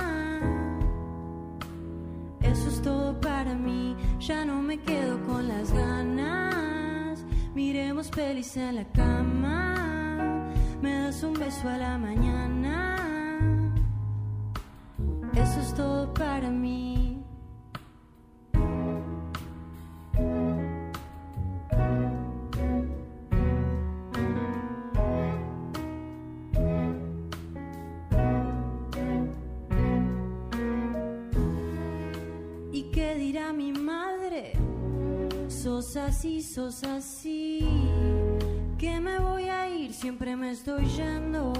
Eso 2.40 2.68
es 2.68 2.82
todo 2.82 3.20
para 3.20 3.54
mí. 3.54 3.94
Ya 4.20 4.44
no 4.44 4.62
me 4.62 4.78
quedo 4.78 5.20
con 5.26 5.46
las 5.46 5.72
ganas. 5.72 6.63
Miremos 7.54 8.10
pelis 8.10 8.56
en 8.56 8.74
la 8.74 8.84
cama. 8.84 10.52
Me 10.82 10.92
das 10.98 11.22
un 11.22 11.34
beso 11.34 11.68
a 11.68 11.78
la 11.78 11.96
mañana. 11.98 12.96
Eso 15.34 15.60
es 15.60 15.74
todo 15.74 16.12
para 16.12 16.50
mí. 16.50 17.04
sos 35.64 35.96
así, 35.96 36.42
sos 36.42 36.84
así. 36.84 37.43
Que 38.84 39.00
me 39.00 39.18
voy 39.18 39.44
a 39.44 39.66
ir, 39.66 39.94
siempre 39.94 40.36
me 40.36 40.50
estoy 40.50 40.84
yendo. 40.84 41.54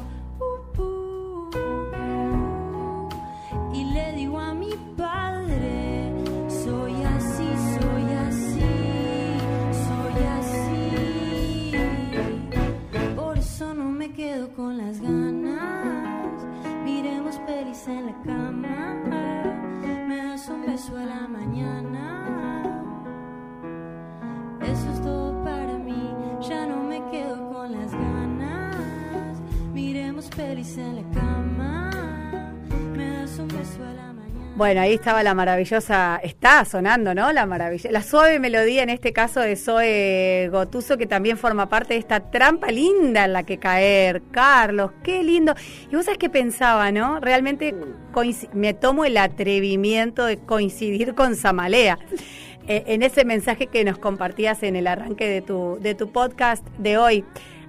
Bueno, 34.56 34.82
ahí 34.82 34.94
estaba 34.94 35.24
la 35.24 35.34
maravillosa, 35.34 36.20
está 36.22 36.64
sonando, 36.64 37.12
¿no? 37.12 37.32
La 37.32 37.44
maravilla, 37.44 37.90
la 37.90 38.04
suave 38.04 38.38
melodía 38.38 38.84
en 38.84 38.90
este 38.90 39.12
caso 39.12 39.40
de 39.40 39.56
Zoe 39.56 40.48
Gotuso, 40.48 40.96
que 40.96 41.06
también 41.06 41.36
forma 41.36 41.68
parte 41.68 41.94
de 41.94 42.00
esta 42.00 42.30
trampa 42.30 42.68
linda 42.68 43.24
en 43.24 43.32
la 43.32 43.42
que 43.42 43.58
caer. 43.58 44.22
Carlos, 44.30 44.92
qué 45.02 45.24
lindo. 45.24 45.54
Y 45.90 45.96
vos 45.96 46.04
sabés 46.04 46.18
que 46.18 46.30
pensaba, 46.30 46.92
¿no? 46.92 47.18
Realmente 47.18 47.74
me 48.52 48.74
tomo 48.74 49.04
el 49.04 49.16
atrevimiento 49.16 50.24
de 50.24 50.38
coincidir 50.38 51.16
con 51.16 51.34
Samalea. 51.34 51.98
Eh, 52.68 52.84
en 52.86 53.02
ese 53.02 53.24
mensaje 53.24 53.66
que 53.66 53.84
nos 53.84 53.98
compartías 53.98 54.62
en 54.62 54.76
el 54.76 54.86
arranque 54.86 55.28
de 55.28 55.42
tu, 55.42 55.78
de 55.80 55.96
tu 55.96 56.12
podcast 56.12 56.64
de 56.78 56.96
hoy 56.96 57.24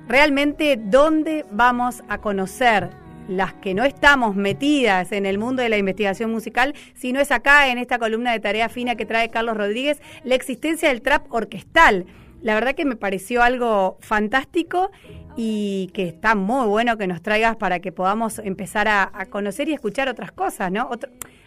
realmente 0.08 0.80
dónde 0.80 1.46
vamos 1.51 2.04
a 2.08 2.20
conocer 2.20 2.89
las 3.27 3.53
que 3.53 3.74
no 3.74 3.84
estamos 3.84 4.36
metidas 4.36 5.12
en 5.12 5.25
el 5.25 5.38
mundo 5.38 5.62
de 5.62 5.70
la 5.70 5.77
investigación 5.77 6.32
musical, 6.32 6.74
sino 6.94 7.20
es 7.20 7.32
acá 7.32 7.70
en 7.70 7.77
esta 7.77 8.00
columna 8.00 8.32
de 8.32 8.39
tarea 8.39 8.70
fina 8.70 8.96
que 8.96 9.05
trae 9.05 9.29
Carlos 9.29 9.58
Rodríguez, 9.58 10.01
la 10.24 10.36
existencia 10.36 10.89
del 10.89 11.01
trap 11.01 11.32
orquestal. 11.34 12.05
La 12.41 12.53
verdad 12.53 12.75
que 12.75 12.86
me 12.86 12.96
pareció 12.96 13.41
algo 13.41 13.98
fantástico 14.00 14.91
y 15.36 15.89
que 15.94 16.08
está 16.08 16.36
muy 16.36 16.67
bueno 16.67 16.98
que 16.98 17.08
nos 17.08 17.22
traigas 17.22 17.55
para 17.55 17.79
que 17.79 17.91
podamos 17.91 18.39
empezar 18.39 18.88
a, 18.88 19.10
conocer 19.29 19.67
y 19.70 19.74
escuchar 19.74 20.08
otras 20.08 20.32
cosas, 20.32 20.72
¿no? 20.72 20.89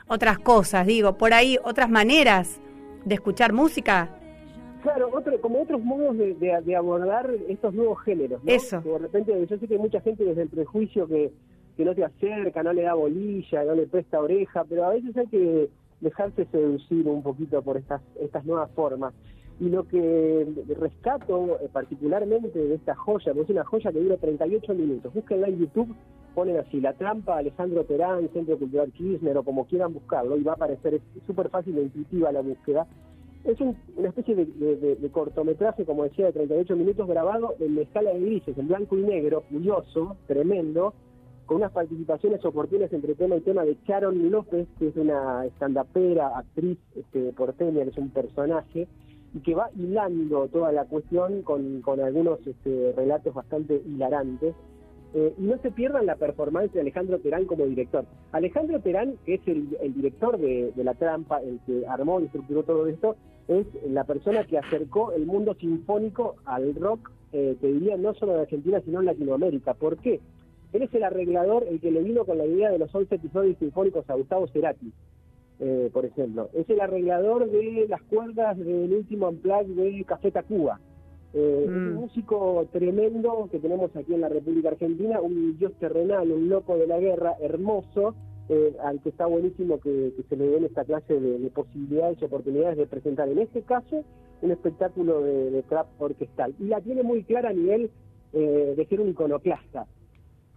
otras 0.08 0.38
cosas, 0.38 0.86
digo, 0.86 1.16
por 1.16 1.32
ahí 1.32 1.58
otras 1.62 1.88
maneras 1.88 2.60
de 3.04 3.14
escuchar 3.14 3.52
música 3.52 4.10
Claro, 4.82 5.10
otro, 5.12 5.40
como 5.40 5.62
otros 5.62 5.82
modos 5.82 6.16
de, 6.16 6.76
abordar 6.76 7.28
estos 7.48 7.74
nuevos 7.74 8.00
géneros. 8.02 8.42
¿no? 8.44 8.52
Eso. 8.52 8.80
de 8.80 8.98
repente, 8.98 9.46
yo 9.46 9.58
sé 9.58 9.66
que 9.66 9.74
hay 9.74 9.80
mucha 9.80 10.00
gente 10.00 10.24
desde 10.24 10.42
el 10.42 10.48
prejuicio 10.48 11.08
que, 11.08 11.32
que 11.78 11.84
no 11.84 11.94
te 11.94 12.04
acerca, 12.04 12.64
no 12.64 12.72
le 12.72 12.82
da 12.82 12.94
bolilla, 12.94 13.62
no 13.62 13.76
le 13.76 13.86
presta 13.86 14.20
oreja, 14.20 14.64
pero 14.68 14.84
a 14.84 14.90
veces 14.90 15.16
hay 15.16 15.28
que 15.28 15.68
dejarse 16.00 16.44
seducir 16.46 17.06
un 17.06 17.22
poquito 17.22 17.62
por 17.62 17.76
estas, 17.76 18.02
estas 18.20 18.44
nuevas 18.44 18.68
formas. 18.72 19.14
Y 19.60 19.68
lo 19.68 19.86
que 19.86 20.44
rescato 20.76 21.56
eh, 21.60 21.68
particularmente 21.72 22.58
de 22.58 22.74
esta 22.74 22.96
joya, 22.96 23.32
porque 23.32 23.42
es 23.42 23.50
una 23.50 23.64
joya 23.64 23.92
que 23.92 24.00
dura 24.00 24.16
38 24.16 24.74
minutos, 24.74 25.14
búsquenla 25.14 25.46
en 25.46 25.60
YouTube, 25.60 25.94
ponen 26.34 26.56
así, 26.56 26.80
La 26.80 26.94
Trampa, 26.94 27.38
Alejandro 27.38 27.84
Terán, 27.84 28.28
Centro 28.32 28.58
Cultural 28.58 28.90
Kirchner, 28.90 29.38
o 29.38 29.44
como 29.44 29.64
quieran 29.64 29.94
buscarlo, 29.94 30.36
y 30.36 30.42
va 30.42 30.52
a 30.52 30.56
aparecer, 30.56 31.00
súper 31.28 31.48
fácil 31.48 31.78
e 31.78 31.82
intuitiva 31.82 32.32
la 32.32 32.40
búsqueda 32.40 32.88
es 33.44 33.58
una 33.60 34.08
especie 34.08 34.34
de, 34.34 35.10
cortometraje, 35.10 35.84
como 35.84 36.04
decía, 36.04 36.26
de 36.26 36.32
38 36.32 36.76
minutos 36.76 37.08
grabado 37.08 37.54
en 37.60 37.76
la 37.76 37.82
escala 37.82 38.12
de 38.12 38.20
grises, 38.20 38.58
en 38.58 38.68
blanco 38.68 38.96
y 38.96 39.02
negro, 39.02 39.42
curioso, 39.50 40.16
tremendo, 40.26 40.92
con 41.48 41.56
unas 41.56 41.72
participaciones 41.72 42.44
oportunas 42.44 42.92
entre 42.92 43.14
tema 43.14 43.36
y 43.36 43.40
tema 43.40 43.64
de 43.64 43.78
Sharon 43.86 44.30
López, 44.30 44.68
que 44.78 44.88
es 44.88 44.96
una 44.96 45.46
estandapera, 45.46 46.38
actriz 46.38 46.76
este, 46.94 47.32
porteña, 47.32 47.84
es 47.84 47.96
un 47.96 48.10
personaje, 48.10 48.86
y 49.32 49.40
que 49.40 49.54
va 49.54 49.70
hilando 49.74 50.46
toda 50.48 50.72
la 50.72 50.84
cuestión 50.84 51.40
con, 51.42 51.80
con 51.80 52.00
algunos 52.00 52.46
este, 52.46 52.92
relatos 52.94 53.32
bastante 53.32 53.82
hilarantes. 53.86 54.54
Eh, 55.14 55.34
y 55.38 55.42
no 55.44 55.56
se 55.62 55.70
pierdan 55.70 56.04
la 56.04 56.16
performance 56.16 56.70
de 56.74 56.82
Alejandro 56.82 57.18
Terán 57.18 57.46
como 57.46 57.64
director. 57.64 58.04
Alejandro 58.32 58.78
Terán, 58.80 59.14
que 59.24 59.36
es 59.36 59.40
el, 59.46 59.70
director 59.94 60.36
de, 60.38 60.70
La 60.76 60.92
Trampa, 60.92 61.38
el 61.38 61.60
que 61.64 61.86
armó 61.86 62.20
y 62.20 62.26
estructuró 62.26 62.62
todo 62.62 62.86
esto, 62.88 63.16
es 63.48 63.66
la 63.88 64.04
persona 64.04 64.44
que 64.44 64.58
acercó 64.58 65.12
el 65.12 65.24
mundo 65.24 65.54
sinfónico 65.54 66.34
al 66.44 66.74
rock, 66.74 67.10
eh, 67.32 67.56
te 67.58 67.68
diría, 67.68 67.96
no 67.96 68.12
solo 68.12 68.34
en 68.34 68.40
Argentina, 68.40 68.82
sino 68.84 69.00
en 69.00 69.06
Latinoamérica. 69.06 69.72
¿Por 69.72 69.96
qué? 69.96 70.20
Él 70.72 70.82
es 70.82 70.94
el 70.94 71.04
arreglador, 71.04 71.64
el 71.68 71.80
que 71.80 71.90
le 71.90 72.02
vino 72.02 72.24
con 72.24 72.38
la 72.38 72.46
idea 72.46 72.70
de 72.70 72.78
los 72.78 72.94
11 72.94 73.14
episodios 73.14 73.56
sinfónicos 73.58 74.08
a 74.10 74.14
Gustavo 74.14 74.46
Cerati, 74.48 74.92
eh, 75.60 75.90
por 75.92 76.04
ejemplo. 76.04 76.50
Es 76.52 76.68
el 76.68 76.80
arreglador 76.80 77.50
de 77.50 77.86
las 77.88 78.02
cuerdas 78.02 78.58
del 78.58 78.92
último 78.92 79.28
Unplugged 79.28 79.74
de 79.74 80.04
Café 80.04 80.30
Tacuba. 80.30 80.80
Eh, 81.34 81.62
Es 81.64 81.68
un 81.68 81.92
mm. 81.92 81.94
músico 81.94 82.68
tremendo 82.72 83.48
que 83.50 83.58
tenemos 83.58 83.94
aquí 83.94 84.14
en 84.14 84.22
la 84.22 84.28
República 84.28 84.70
Argentina, 84.70 85.20
un 85.20 85.58
dios 85.58 85.72
terrenal, 85.78 86.30
un 86.30 86.48
loco 86.48 86.76
de 86.76 86.86
la 86.86 86.98
guerra, 86.98 87.34
hermoso, 87.40 88.14
eh, 88.48 88.74
al 88.82 89.00
que 89.02 89.10
está 89.10 89.26
buenísimo 89.26 89.78
que, 89.78 90.12
se 90.26 90.36
le 90.36 90.48
den 90.48 90.64
esta 90.64 90.84
clase 90.84 91.20
de, 91.20 91.50
posibilidades 91.50 92.16
y 92.20 92.24
oportunidades 92.24 92.78
de 92.78 92.86
presentar, 92.86 93.28
en 93.28 93.40
este 93.40 93.60
caso, 93.62 94.04
un 94.40 94.50
espectáculo 94.50 95.20
de, 95.20 95.62
trap 95.68 95.86
orquestal. 95.98 96.54
Y 96.58 96.64
la 96.64 96.80
tiene 96.80 97.02
muy 97.02 97.24
clara 97.24 97.50
a 97.50 97.52
nivel 97.52 97.90
eh, 98.32 98.74
de 98.74 98.86
ser 98.86 99.00
un 99.00 99.10
iconoclasta, 99.10 99.86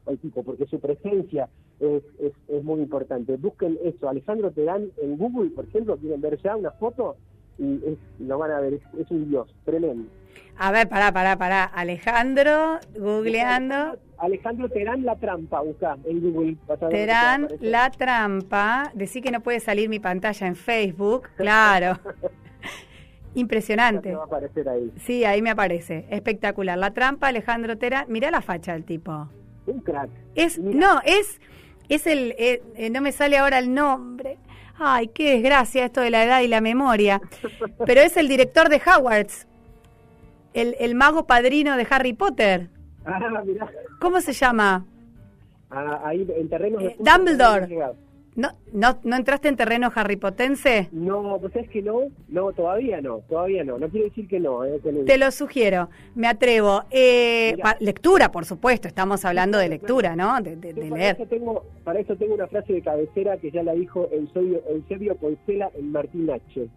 el 0.08 0.18
tipo, 0.20 0.44
porque 0.44 0.66
su 0.66 0.80
presencia 0.80 1.50
es, 1.80 2.04
es, 2.48 2.64
muy 2.64 2.82
importante. 2.82 3.38
Busquen 3.38 3.78
eso, 3.84 4.10
Alejandro 4.10 4.52
Terán 4.52 4.92
en 5.02 5.18
Google, 5.18 5.50
por 5.52 5.66
ejemplo, 5.66 5.98
quieren 5.98 6.22
ver 6.22 6.38
ya 6.42 6.56
una 6.56 6.72
foto, 6.72 7.16
y 7.58 7.76
es, 7.86 7.98
lo 8.20 8.38
van 8.38 8.52
a 8.52 8.60
ver, 8.60 8.80
es, 8.98 9.12
un 9.12 9.30
dios, 9.30 9.54
tremendo. 9.66 10.10
A 10.58 10.72
ver, 10.72 10.88
pará, 10.88 11.12
pará, 11.12 11.38
pará. 11.38 11.64
Alejandro, 11.66 12.80
googleando. 12.98 13.98
Alejandro 14.18 14.70
Terán 14.70 15.04
La 15.04 15.16
Trampa, 15.16 15.62
busca 15.62 15.98
en 16.06 16.22
Google. 16.22 16.58
Terán 16.90 17.48
La 17.60 17.90
Trampa. 17.90 18.92
Decí 18.94 19.22
que 19.22 19.32
no 19.32 19.42
puede 19.42 19.60
salir 19.60 19.90
mi 19.90 20.00
pantalla 20.00 20.48
en 20.48 20.56
Facebook. 20.56 21.30
Claro. 21.36 22.00
Impresionante. 23.34 24.14
Va 24.14 24.24
a 24.24 24.26
aparecer 24.26 24.70
ahí. 24.70 24.92
Sí, 24.98 25.26
ahí 25.26 25.42
me 25.42 25.50
aparece. 25.50 26.06
Espectacular. 26.10 26.78
La 26.78 26.92
Trampa, 26.92 27.28
Alejandro 27.28 27.78
Terán. 27.78 28.06
Mirá 28.10 28.30
la 28.30 28.42
facha 28.42 28.74
del 28.74 28.84
tipo. 28.84 29.28
Un 29.66 29.80
crack. 29.82 30.10
Es, 30.36 30.60
no, 30.60 31.02
es, 31.04 31.40
es 31.90 32.08
el, 32.08 32.36
eh, 32.38 32.62
eh, 32.76 32.90
no 32.90 33.02
me 33.02 33.12
sale 33.12 33.38
ahora 33.38 33.60
el 33.60 33.74
nombre. 33.74 34.38
Ay, 34.78 35.10
qué 35.10 35.36
desgracia 35.36 35.86
esto 35.86 36.02
de 36.02 36.10
la 36.10 36.24
edad 36.24 36.42
y 36.42 36.48
la 36.48 36.62
memoria. 36.62 37.22
Pero 37.86 38.02
es 38.02 38.18
el 38.18 38.28
director 38.28 38.70
de 38.70 38.82
Hogwarts, 38.84 39.48
el, 40.54 40.76
el 40.80 40.96
mago 40.96 41.28
padrino 41.28 41.78
de 41.78 41.88
Harry 41.90 42.14
Potter. 42.14 42.70
Ah, 43.06 43.42
mirá. 43.46 43.70
¿Cómo 44.00 44.22
se 44.22 44.34
llama? 44.34 44.86
Ah, 45.70 46.02
ahí 46.06 46.28
en 46.36 46.50
terrenos 46.50 46.82
de 46.82 46.90
eh, 46.90 46.96
Dumbledore. 47.00 47.94
¿No, 48.34 48.50
no, 48.72 48.98
¿No 49.04 49.18
entraste 49.18 49.50
en 49.50 49.58
terreno 49.58 49.92
harripotense? 49.94 50.88
No, 50.94 51.38
pues 51.42 51.54
es 51.58 51.70
que 51.70 51.82
no, 51.82 52.04
no, 52.30 52.54
todavía 52.54 53.02
no, 53.02 53.20
todavía 53.28 53.64
no, 53.66 53.78
no 53.78 53.90
quiere 53.90 54.06
decir 54.08 54.28
que 54.28 54.40
no. 54.40 54.64
Eh, 54.64 54.80
Te 55.06 55.18
lo 55.18 55.32
sugiero, 55.32 55.90
me 56.16 56.28
atrevo. 56.28 56.84
Eh, 56.92 57.58
lectura, 57.82 58.32
por 58.32 58.46
supuesto, 58.46 58.88
estamos 58.88 59.26
hablando 59.26 59.58
de 59.58 59.68
lectura, 59.68 60.16
¿no? 60.16 60.40
De, 60.42 60.56
para 60.56 60.96
leer. 60.96 61.16
Eso 61.16 61.26
tengo, 61.26 61.66
para 61.84 62.00
eso 62.00 62.16
tengo 62.16 62.36
una 62.36 62.48
frase 62.48 62.72
de 62.72 62.82
cabecera 62.82 63.36
que 63.38 63.52
ya 63.52 63.64
la 63.64 63.74
dijo 63.74 64.08
Eusebio, 64.12 64.62
Eusebio 64.70 65.16
Poncela 65.16 65.70
en 65.76 65.92
Martín 65.92 66.30
H. 66.30 66.68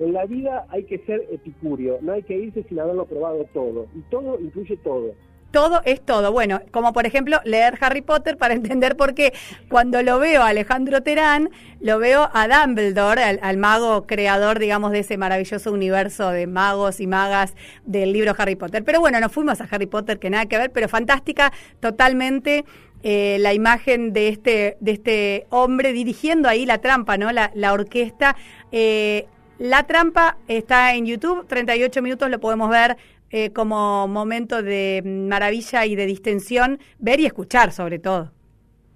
En 0.00 0.12
la 0.12 0.24
vida 0.26 0.66
hay 0.70 0.82
que 0.84 0.98
ser 1.00 1.28
epicúreo, 1.30 1.98
no 2.00 2.12
hay 2.12 2.24
que 2.24 2.36
irse 2.36 2.64
sin 2.64 2.80
haberlo 2.80 3.04
probado 3.04 3.46
todo, 3.52 3.86
y 3.94 4.00
todo 4.10 4.40
incluye 4.40 4.76
todo 4.78 5.12
todo 5.52 5.82
es 5.84 6.00
todo. 6.00 6.32
Bueno, 6.32 6.60
como 6.72 6.92
por 6.92 7.06
ejemplo 7.06 7.40
leer 7.44 7.78
Harry 7.80 8.02
Potter 8.02 8.36
para 8.36 8.54
entender 8.62 8.96
por 8.96 9.14
qué 9.14 9.32
cuando 9.68 10.02
lo 10.02 10.18
veo 10.18 10.42
a 10.42 10.48
Alejandro 10.48 11.02
Terán, 11.02 11.50
lo 11.80 11.98
veo 11.98 12.28
a 12.32 12.48
Dumbledore, 12.48 13.22
al, 13.22 13.56
mago 13.58 14.06
creador, 14.06 14.58
digamos, 14.58 14.90
de 14.90 15.00
ese 15.00 15.16
maravilloso 15.16 15.70
universo 15.70 16.30
de 16.30 16.46
magos 16.46 17.00
y 17.00 17.06
magas 17.06 17.54
del 17.84 18.12
libro 18.12 18.34
Harry 18.36 18.56
Potter. 18.56 18.82
Pero 18.82 19.00
bueno, 19.00 19.20
nos 19.20 19.30
fuimos 19.30 19.60
a 19.60 19.68
Harry 19.70 19.86
Potter, 19.86 20.18
que 20.18 20.30
nada 20.30 20.46
que 20.46 20.58
ver, 20.58 20.72
pero 20.72 20.88
fantástica 20.88 21.52
totalmente. 21.78 22.64
Eh, 23.04 23.38
la 23.40 23.52
imagen 23.52 24.12
de 24.12 24.28
este, 24.28 24.76
de 24.78 24.92
este 24.92 25.46
hombre 25.50 25.92
dirigiendo 25.92 26.48
ahí 26.48 26.64
la 26.64 26.78
trampa, 26.78 27.16
¿no? 27.16 27.32
La, 27.32 27.50
la 27.54 27.72
orquesta. 27.72 28.36
Eh, 28.70 29.26
la 29.58 29.84
trampa 29.84 30.38
está 30.48 30.94
en 30.94 31.06
YouTube, 31.06 31.46
38 31.46 32.00
minutos 32.00 32.30
lo 32.30 32.40
podemos 32.40 32.70
ver 32.70 32.96
eh, 33.32 33.50
como 33.50 34.06
momento 34.06 34.62
de 34.62 35.02
maravilla 35.04 35.86
y 35.86 35.96
de 35.96 36.06
distensión, 36.06 36.78
ver 36.98 37.18
y 37.20 37.26
escuchar 37.26 37.72
sobre 37.72 37.98
todo. 37.98 38.30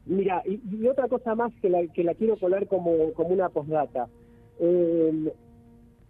Mira, 0.05 0.43
y, 0.47 0.87
otra 0.87 1.09
cosa 1.09 1.35
más 1.35 1.53
que 1.61 1.69
la, 1.69 1.85
que 1.89 2.05
la 2.05 2.15
quiero 2.15 2.37
colar 2.37 2.69
como, 2.69 3.13
como 3.15 3.31
una 3.31 3.49
postdata. 3.49 4.09
Eh, 4.61 5.33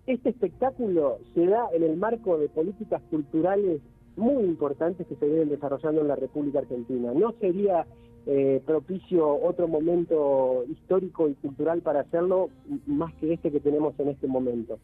este 0.06 0.28
espectáculo 0.30 1.18
se 1.34 1.46
da 1.46 1.66
en 1.72 1.82
el 1.82 1.96
marco 1.96 2.38
de 2.38 2.48
políticas 2.48 3.00
culturales 3.10 3.80
muy 4.16 4.44
importantes 4.44 5.06
que 5.06 5.16
se 5.16 5.26
vienen 5.26 5.48
desarrollando 5.48 6.00
en 6.00 6.08
la 6.08 6.16
República 6.16 6.60
Argentina. 6.60 7.12
No 7.14 7.32
sería 7.40 7.86
eh, 8.26 8.60
propicio 8.66 9.34
otro 9.42 9.68
momento 9.68 10.64
histórico 10.68 11.28
y 11.28 11.34
cultural 11.34 11.80
para 11.80 12.00
hacerlo 12.00 12.50
más 12.86 13.14
que 13.14 13.32
este 13.32 13.50
que 13.50 13.60
tenemos 13.60 13.98
en 13.98 14.08
este 14.08 14.26
momento. 14.26 14.78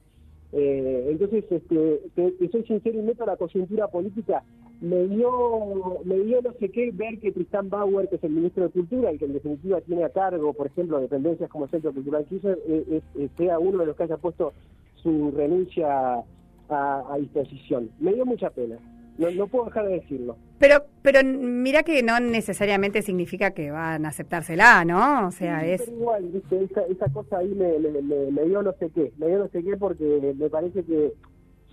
Eh, 0.53 1.07
entonces, 1.11 1.45
este, 1.51 2.01
que, 2.15 2.49
soy 2.51 2.63
sincero 2.65 2.99
y 2.99 3.03
meto 3.03 3.25
la 3.25 3.37
coyuntura 3.37 3.89
política, 3.89 4.43
me 4.81 5.07
dio, 5.07 6.01
me 6.05 6.19
dio 6.21 6.43
no 6.43 6.53
sé 6.61 6.69
qué 6.69 6.91
ver 6.93 7.19
que 7.21 7.33
Tristán 7.33 7.71
Bauer, 7.71 8.09
que 8.09 8.17
es 8.17 8.25
el 8.25 8.33
ministro 8.33 8.65
de 8.65 8.71
Cultura, 8.71 9.13
y 9.13 9.19
que 9.19 9.25
en 9.25 9.33
definitiva 9.33 9.81
tiene 9.81 10.05
a 10.05 10.11
cargo, 10.11 10.53
por 10.53 10.67
ejemplo, 10.67 11.01
dependencias 11.01 11.49
como 11.49 11.65
el 11.65 11.71
Centro 11.71 11.93
Cultural 11.93 12.27
Kirchner, 12.27 12.59
eh, 12.67 13.01
sea 13.37 13.59
uno 13.59 13.79
de 13.79 13.87
los 13.87 13.97
que 13.97 14.03
haya 14.03 14.17
puesto 14.19 14.53
su 14.97 15.31
renuncia 15.31 16.23
a 16.69 17.17
disposición. 17.19 17.91
Me 18.01 18.15
dio 18.15 18.25
mucha 18.25 18.49
pena. 18.51 18.79
No, 19.19 19.31
no 19.31 19.47
puedo 19.47 19.67
dejar 19.67 19.87
de 19.87 19.95
decirlo. 19.95 20.37
Pero, 20.59 20.85
pero 21.03 21.21
mira 21.25 21.83
que 21.83 22.03
no 22.03 22.19
necesariamente 22.21 23.03
significa 23.03 23.51
que 23.51 23.71
van 23.71 24.07
a 24.07 24.09
aceptársela, 24.09 24.85
¿no? 24.85 25.27
O 25.27 25.31
sea, 25.31 25.67
es... 25.67 25.87
igual, 25.89 26.25
¿viste? 26.29 26.69
Esa, 26.89 27.13
cosa 27.13 27.39
ahí 27.39 27.55
me, 27.55 27.79
me, 27.79 28.45
dio 28.45 28.63
no 28.63 28.73
sé 28.79 28.91
qué, 28.91 29.13
me 29.19 29.27
dio 29.27 29.39
no 29.41 29.49
sé 29.49 29.63
qué 29.63 29.77
porque 29.77 30.35
me 30.37 30.49
parece 30.49 30.83
que... 30.85 31.13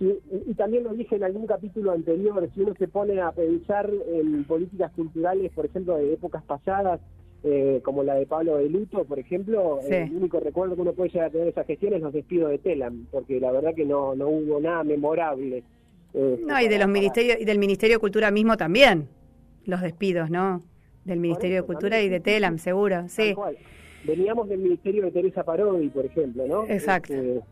y 0.00 0.54
también 0.54 0.84
lo 0.84 0.92
dije 0.92 1.16
en 1.16 1.24
algún 1.24 1.46
capítulo 1.46 1.92
anterior, 1.92 2.48
si 2.54 2.60
uno 2.60 2.74
se 2.78 2.88
pone 2.88 3.20
a 3.20 3.32
pensar 3.32 3.90
en 4.12 4.44
políticas 4.44 4.92
culturales, 4.92 5.50
por 5.52 5.66
ejemplo, 5.66 5.96
de 5.96 6.14
épocas 6.14 6.42
pasadas, 6.42 7.00
eh, 7.42 7.80
como 7.82 8.02
la 8.02 8.16
de 8.16 8.26
Pablo 8.26 8.58
de 8.58 8.68
Luto, 8.68 9.04
por 9.04 9.18
ejemplo, 9.18 9.80
el 9.88 10.14
único 10.14 10.40
recuerdo 10.40 10.74
que 10.74 10.82
uno 10.82 10.92
puede 10.92 11.08
llegar 11.08 11.28
a 11.28 11.30
tener 11.30 11.44
de 11.46 11.50
esa 11.52 11.64
gestión 11.64 11.94
es 11.94 12.02
los 12.02 12.12
despidos 12.12 12.50
de 12.50 12.58
Telam, 12.58 13.06
porque 13.10 13.40
la 13.40 13.50
verdad 13.50 13.74
que 13.74 13.86
no, 13.86 14.14
no 14.14 14.28
hubo 14.28 14.60
nada 14.60 14.84
memorable 14.84 15.62
eh, 16.14 16.40
no, 16.46 16.60
y 16.60 16.68
de 16.68 16.78
los 16.78 16.88
ministerios 16.88 17.38
y 17.40 17.44
del 17.44 17.58
Ministerio 17.58 17.96
de 17.96 18.00
Cultura 18.00 18.30
mismo 18.30 18.56
también, 18.56 19.08
los 19.64 19.80
despidos, 19.80 20.30
¿no? 20.30 20.62
Del 21.04 21.20
Ministerio 21.20 21.56
de 21.56 21.62
Cultura 21.62 22.00
y 22.00 22.08
de 22.08 22.20
TELAM, 22.20 22.58
seguro, 22.58 23.08
sí. 23.08 23.34
Veníamos 24.04 24.48
del 24.48 24.60
Ministerio 24.60 25.04
de 25.04 25.10
Teresa 25.10 25.44
Parodi, 25.44 25.88
por 25.88 26.06
ejemplo, 26.06 26.46
¿no? 26.46 26.64
Exacto. 26.66 27.12
Este, 27.12 27.42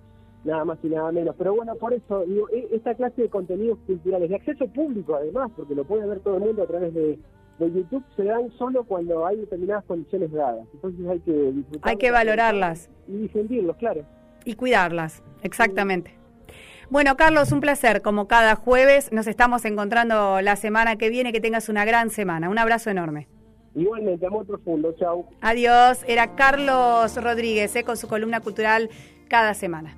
nada 0.45 0.65
más 0.65 0.79
y 0.83 0.89
nada 0.89 1.13
menos. 1.13 1.35
Pero 1.37 1.55
bueno, 1.55 1.75
por 1.77 1.93
eso, 1.93 2.25
e, 2.25 2.69
esta 2.73 2.95
clase 2.95 3.23
de 3.23 3.29
contenidos 3.29 3.79
culturales, 3.87 4.29
de 4.29 4.37
acceso 4.37 4.67
público 4.69 5.15
además, 5.15 5.51
porque 5.57 5.75
lo 5.75 5.85
puede 5.85 6.07
ver 6.07 6.21
todo 6.21 6.37
el 6.37 6.45
mundo 6.45 6.63
a 6.63 6.67
través 6.67 6.95
de, 6.95 7.19
YouTube, 7.61 8.05
se 8.15 8.23
dan 8.23 8.53
solo 8.57 8.85
cuando 8.85 9.27
hay 9.27 9.37
determinadas 9.37 9.85
condiciones 9.85 10.31
dadas. 10.31 10.65
Entonces 10.75 11.07
hay 11.09 11.19
que 11.19 11.33
disfrutar. 11.33 11.91
Hay 11.91 11.97
que 11.97 12.11
valorarlas. 12.13 12.89
Y 13.09 13.17
difundirlos, 13.17 13.77
claro. 13.77 14.05
Y 14.45 14.55
cuidarlas, 14.55 15.25
exactamente. 15.43 16.13
Bueno, 16.91 17.17
Carlos, 17.19 17.53
un 17.53 17.61
placer. 17.61 18.01
Como 18.01 18.29
cada 18.29 18.55
jueves, 18.55 19.13
nos 19.13 19.27
estamos 19.27 19.65
encontrando 19.67 20.41
la 20.41 20.57
semana 20.57 20.97
que 20.97 21.11
viene. 21.11 21.33
Que 21.33 21.41
tengas 21.41 21.69
una 21.69 21.85
gran 21.85 22.09
semana. 22.09 22.49
Un 22.49 22.59
abrazo 22.59 22.89
enorme. 22.89 23.29
Igualmente, 23.75 24.27
amor 24.27 24.47
profundo. 24.47 24.95
Chau. 24.99 25.29
Adiós. 25.43 26.03
Era 26.09 26.35
Carlos 26.35 27.15
Rodríguez 27.23 27.77
eh, 27.77 27.85
con 27.85 27.99
su 27.99 28.09
columna 28.09 28.41
cultural 28.41 28.89
cada 29.29 29.53
semana. 29.53 29.97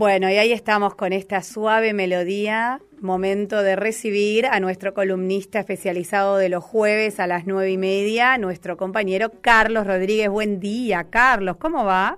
Bueno, 0.00 0.30
y 0.30 0.38
ahí 0.38 0.50
estamos 0.50 0.94
con 0.94 1.12
esta 1.12 1.42
suave 1.42 1.92
melodía, 1.92 2.80
momento 3.02 3.62
de 3.62 3.76
recibir 3.76 4.46
a 4.46 4.58
nuestro 4.58 4.94
columnista 4.94 5.60
especializado 5.60 6.38
de 6.38 6.48
los 6.48 6.64
jueves 6.64 7.20
a 7.20 7.26
las 7.26 7.46
nueve 7.46 7.72
y 7.72 7.76
media, 7.76 8.38
nuestro 8.38 8.78
compañero 8.78 9.30
Carlos 9.42 9.86
Rodríguez. 9.86 10.30
Buen 10.30 10.58
día, 10.58 11.08
Carlos, 11.10 11.58
¿cómo 11.58 11.84
va? 11.84 12.16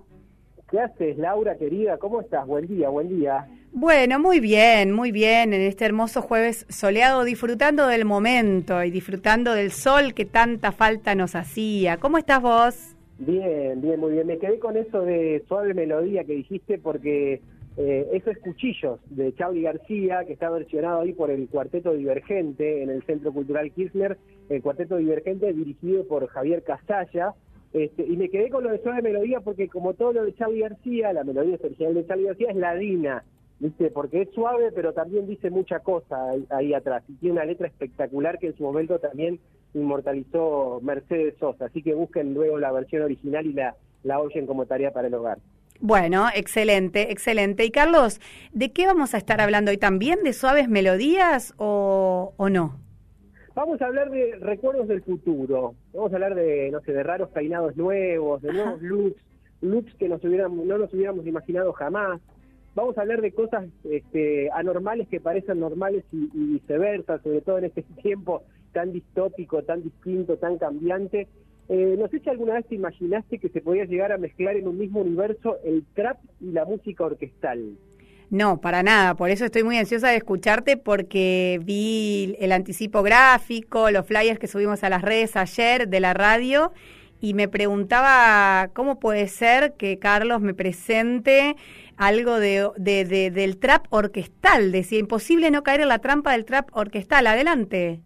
¿Qué 0.70 0.78
haces, 0.78 1.18
Laura, 1.18 1.56
querida? 1.56 1.98
¿Cómo 1.98 2.20
estás? 2.20 2.46
Buen 2.46 2.68
día, 2.68 2.88
buen 2.88 3.08
día. 3.08 3.48
Bueno, 3.72 4.20
muy 4.20 4.38
bien, 4.38 4.92
muy 4.92 5.10
bien, 5.10 5.52
en 5.52 5.62
este 5.62 5.84
hermoso 5.84 6.22
jueves 6.22 6.66
soleado, 6.68 7.24
disfrutando 7.24 7.88
del 7.88 8.04
momento 8.04 8.84
y 8.84 8.92
disfrutando 8.92 9.54
del 9.54 9.72
sol 9.72 10.14
que 10.14 10.24
tanta 10.24 10.70
falta 10.70 11.16
nos 11.16 11.34
hacía. 11.34 11.96
¿Cómo 11.96 12.16
estás 12.16 12.40
vos? 12.40 12.94
Bien, 13.18 13.80
bien, 13.80 13.98
muy 13.98 14.12
bien. 14.12 14.28
Me 14.28 14.38
quedé 14.38 14.60
con 14.60 14.76
eso 14.76 15.00
de 15.00 15.42
suave 15.48 15.74
melodía 15.74 16.22
que 16.22 16.34
dijiste 16.34 16.78
porque 16.78 17.40
eh, 17.76 18.08
eso 18.12 18.30
es 18.30 18.38
Cuchillos, 18.38 19.00
de 19.08 19.34
Charlie 19.34 19.62
García, 19.62 20.24
que 20.26 20.34
está 20.34 20.50
versionado 20.50 21.00
ahí 21.00 21.12
por 21.14 21.30
el 21.30 21.48
Cuarteto 21.48 21.92
Divergente 21.92 22.82
en 22.82 22.90
el 22.90 23.02
Centro 23.04 23.32
Cultural 23.32 23.70
Kirchner, 23.72 24.18
el 24.50 24.62
Cuarteto 24.62 24.96
Divergente 24.96 25.52
dirigido 25.52 26.06
por 26.06 26.26
Javier 26.26 26.62
Casalla. 26.62 27.34
Este, 27.72 28.04
y 28.04 28.16
me 28.18 28.28
quedé 28.28 28.50
con 28.50 28.64
lo 28.64 28.70
de 28.70 28.82
suave 28.82 29.00
melodía 29.00 29.40
porque 29.40 29.68
como 29.68 29.94
todo 29.94 30.12
lo 30.12 30.24
de 30.24 30.34
Charlie 30.34 30.60
García, 30.60 31.14
la 31.14 31.24
melodía 31.24 31.58
original 31.62 31.94
de 31.94 32.06
Charlie 32.06 32.26
García 32.26 32.50
es 32.50 32.56
ladina, 32.56 33.24
¿viste? 33.58 33.90
Porque 33.90 34.22
es 34.22 34.30
suave, 34.32 34.70
pero 34.72 34.92
también 34.92 35.26
dice 35.26 35.48
mucha 35.48 35.80
cosa 35.80 36.32
ahí, 36.50 36.74
atrás. 36.74 37.02
Y 37.08 37.14
tiene 37.14 37.36
una 37.36 37.46
letra 37.46 37.68
espectacular 37.68 38.38
que 38.38 38.48
en 38.48 38.56
su 38.58 38.64
momento 38.64 38.98
también 38.98 39.40
inmortalizó 39.72 40.80
Mercedes 40.82 41.36
Sosa. 41.40 41.64
Así 41.64 41.82
que 41.82 41.94
busquen 41.94 42.34
luego 42.34 42.58
la 42.58 42.70
versión 42.70 43.00
original 43.00 43.46
y 43.46 43.54
la, 43.54 43.74
la 44.02 44.20
oyen 44.20 44.46
como 44.46 44.66
tarea 44.66 44.92
para 44.92 45.08
el 45.08 45.14
hogar. 45.14 45.38
Bueno, 45.84 46.26
excelente, 46.32 47.10
excelente. 47.10 47.64
Y 47.64 47.72
Carlos, 47.72 48.20
¿de 48.52 48.70
qué 48.70 48.86
vamos 48.86 49.14
a 49.14 49.18
estar 49.18 49.40
hablando 49.40 49.72
hoy 49.72 49.78
también? 49.78 50.22
¿De 50.22 50.32
suaves 50.32 50.68
melodías 50.68 51.54
o, 51.56 52.32
no? 52.52 52.78
Vamos 53.56 53.82
a 53.82 53.86
hablar 53.86 54.08
de 54.12 54.36
recuerdos 54.36 54.86
del 54.86 55.02
futuro. 55.02 55.74
Vamos 55.92 56.12
a 56.12 56.14
hablar 56.14 56.36
de, 56.36 56.70
no 56.70 56.80
sé, 56.82 56.92
de 56.92 57.02
raros 57.02 57.30
peinados 57.30 57.76
nuevos, 57.76 58.40
de 58.42 58.52
nuevos 58.52 58.80
looks, 58.80 59.20
looks 59.60 59.92
que 59.96 60.08
nos 60.08 60.22
hubiéramos, 60.22 60.64
no 60.64 60.78
nos 60.78 60.94
hubiéramos 60.94 61.26
imaginado 61.26 61.72
jamás. 61.72 62.20
Vamos 62.76 62.96
a 62.96 63.00
hablar 63.00 63.20
de 63.20 63.32
cosas 63.32 63.64
este, 63.82 64.50
anormales 64.52 65.08
que 65.08 65.18
parecen 65.18 65.58
normales 65.58 66.04
y, 66.12 66.30
y 66.32 66.52
viceversa, 66.52 67.20
sobre 67.22 67.40
todo 67.40 67.58
en 67.58 67.64
este 67.64 67.82
tiempo 68.02 68.44
tan 68.72 68.92
distópico, 68.92 69.64
tan 69.64 69.82
distinto, 69.82 70.36
tan 70.36 70.58
cambiante 70.58 71.26
eh, 71.74 71.96
no 71.98 72.06
sé 72.08 72.18
si 72.18 72.28
alguna 72.28 72.52
vez 72.52 72.66
te 72.66 72.74
imaginaste 72.74 73.38
que 73.38 73.48
se 73.48 73.62
podía 73.62 73.86
llegar 73.86 74.12
a 74.12 74.18
mezclar 74.18 74.56
en 74.56 74.68
un 74.68 74.76
mismo 74.76 75.00
universo 75.00 75.56
el 75.64 75.86
trap 75.94 76.18
y 76.38 76.50
la 76.50 76.66
música 76.66 77.02
orquestal. 77.04 77.78
No, 78.28 78.60
para 78.60 78.82
nada. 78.82 79.14
Por 79.14 79.30
eso 79.30 79.46
estoy 79.46 79.64
muy 79.64 79.78
ansiosa 79.78 80.10
de 80.10 80.16
escucharte 80.16 80.76
porque 80.76 81.58
vi 81.64 82.36
el 82.40 82.52
anticipo 82.52 83.02
gráfico, 83.02 83.90
los 83.90 84.06
flyers 84.06 84.38
que 84.38 84.48
subimos 84.48 84.84
a 84.84 84.90
las 84.90 85.00
redes 85.00 85.34
ayer 85.34 85.88
de 85.88 86.00
la 86.00 86.12
radio 86.12 86.72
y 87.22 87.32
me 87.32 87.48
preguntaba 87.48 88.68
cómo 88.74 89.00
puede 89.00 89.26
ser 89.26 89.72
que 89.72 89.98
Carlos 89.98 90.42
me 90.42 90.52
presente 90.52 91.56
algo 91.96 92.38
de, 92.38 92.70
del 92.76 93.56
trap 93.56 93.86
orquestal. 93.88 94.72
Decía, 94.72 94.98
imposible 94.98 95.50
no 95.50 95.62
caer 95.62 95.80
en 95.80 95.88
la 95.88 96.00
trampa 96.00 96.32
del 96.32 96.44
trap 96.44 96.68
orquestal. 96.72 97.26
Adelante. 97.26 98.00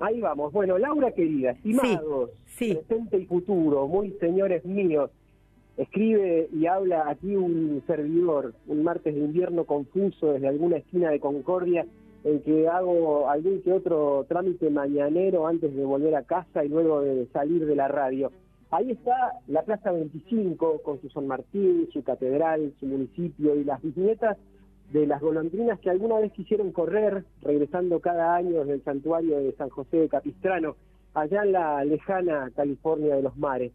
Ahí 0.00 0.20
vamos. 0.20 0.52
Bueno, 0.52 0.78
Laura 0.78 1.10
querida, 1.12 1.50
estimados, 1.52 2.30
presente 2.58 3.18
y 3.18 3.26
futuro, 3.26 3.86
muy 3.86 4.10
señores 4.20 4.64
míos. 4.64 5.10
Escribe 5.76 6.48
y 6.52 6.66
habla 6.66 7.08
aquí 7.08 7.36
un 7.36 7.82
servidor, 7.86 8.54
un 8.66 8.82
martes 8.82 9.14
de 9.14 9.20
invierno 9.20 9.64
confuso 9.64 10.32
desde 10.32 10.48
alguna 10.48 10.78
esquina 10.78 11.10
de 11.10 11.20
Concordia, 11.20 11.86
en 12.24 12.40
que 12.42 12.66
hago 12.66 13.30
algún 13.30 13.62
que 13.62 13.72
otro 13.72 14.26
trámite 14.28 14.70
mañanero 14.70 15.46
antes 15.46 15.74
de 15.74 15.84
volver 15.84 16.16
a 16.16 16.24
casa 16.24 16.64
y 16.64 16.68
luego 16.68 17.02
de 17.02 17.26
salir 17.26 17.64
de 17.64 17.76
la 17.76 17.86
radio. 17.86 18.32
Ahí 18.70 18.90
está 18.90 19.34
la 19.46 19.62
Plaza 19.62 19.92
25 19.92 20.82
con 20.82 21.00
su 21.00 21.08
San 21.10 21.28
Martín, 21.28 21.88
su 21.92 22.02
catedral, 22.02 22.74
su 22.80 22.86
municipio 22.86 23.54
y 23.54 23.64
las 23.64 23.80
bisnietas 23.80 24.36
de 24.92 25.06
las 25.06 25.20
golondrinas 25.20 25.78
que 25.78 25.90
alguna 25.90 26.18
vez 26.18 26.32
quisieron 26.32 26.72
correr, 26.72 27.24
regresando 27.42 28.00
cada 28.00 28.34
año 28.34 28.60
desde 28.60 28.74
el 28.74 28.84
santuario 28.84 29.38
de 29.38 29.52
San 29.52 29.68
José 29.68 29.98
de 29.98 30.08
Capistrano 30.08 30.74
allá 31.14 31.42
en 31.42 31.52
la 31.52 31.84
lejana 31.84 32.50
California 32.54 33.16
de 33.16 33.22
los 33.22 33.36
mares. 33.36 33.72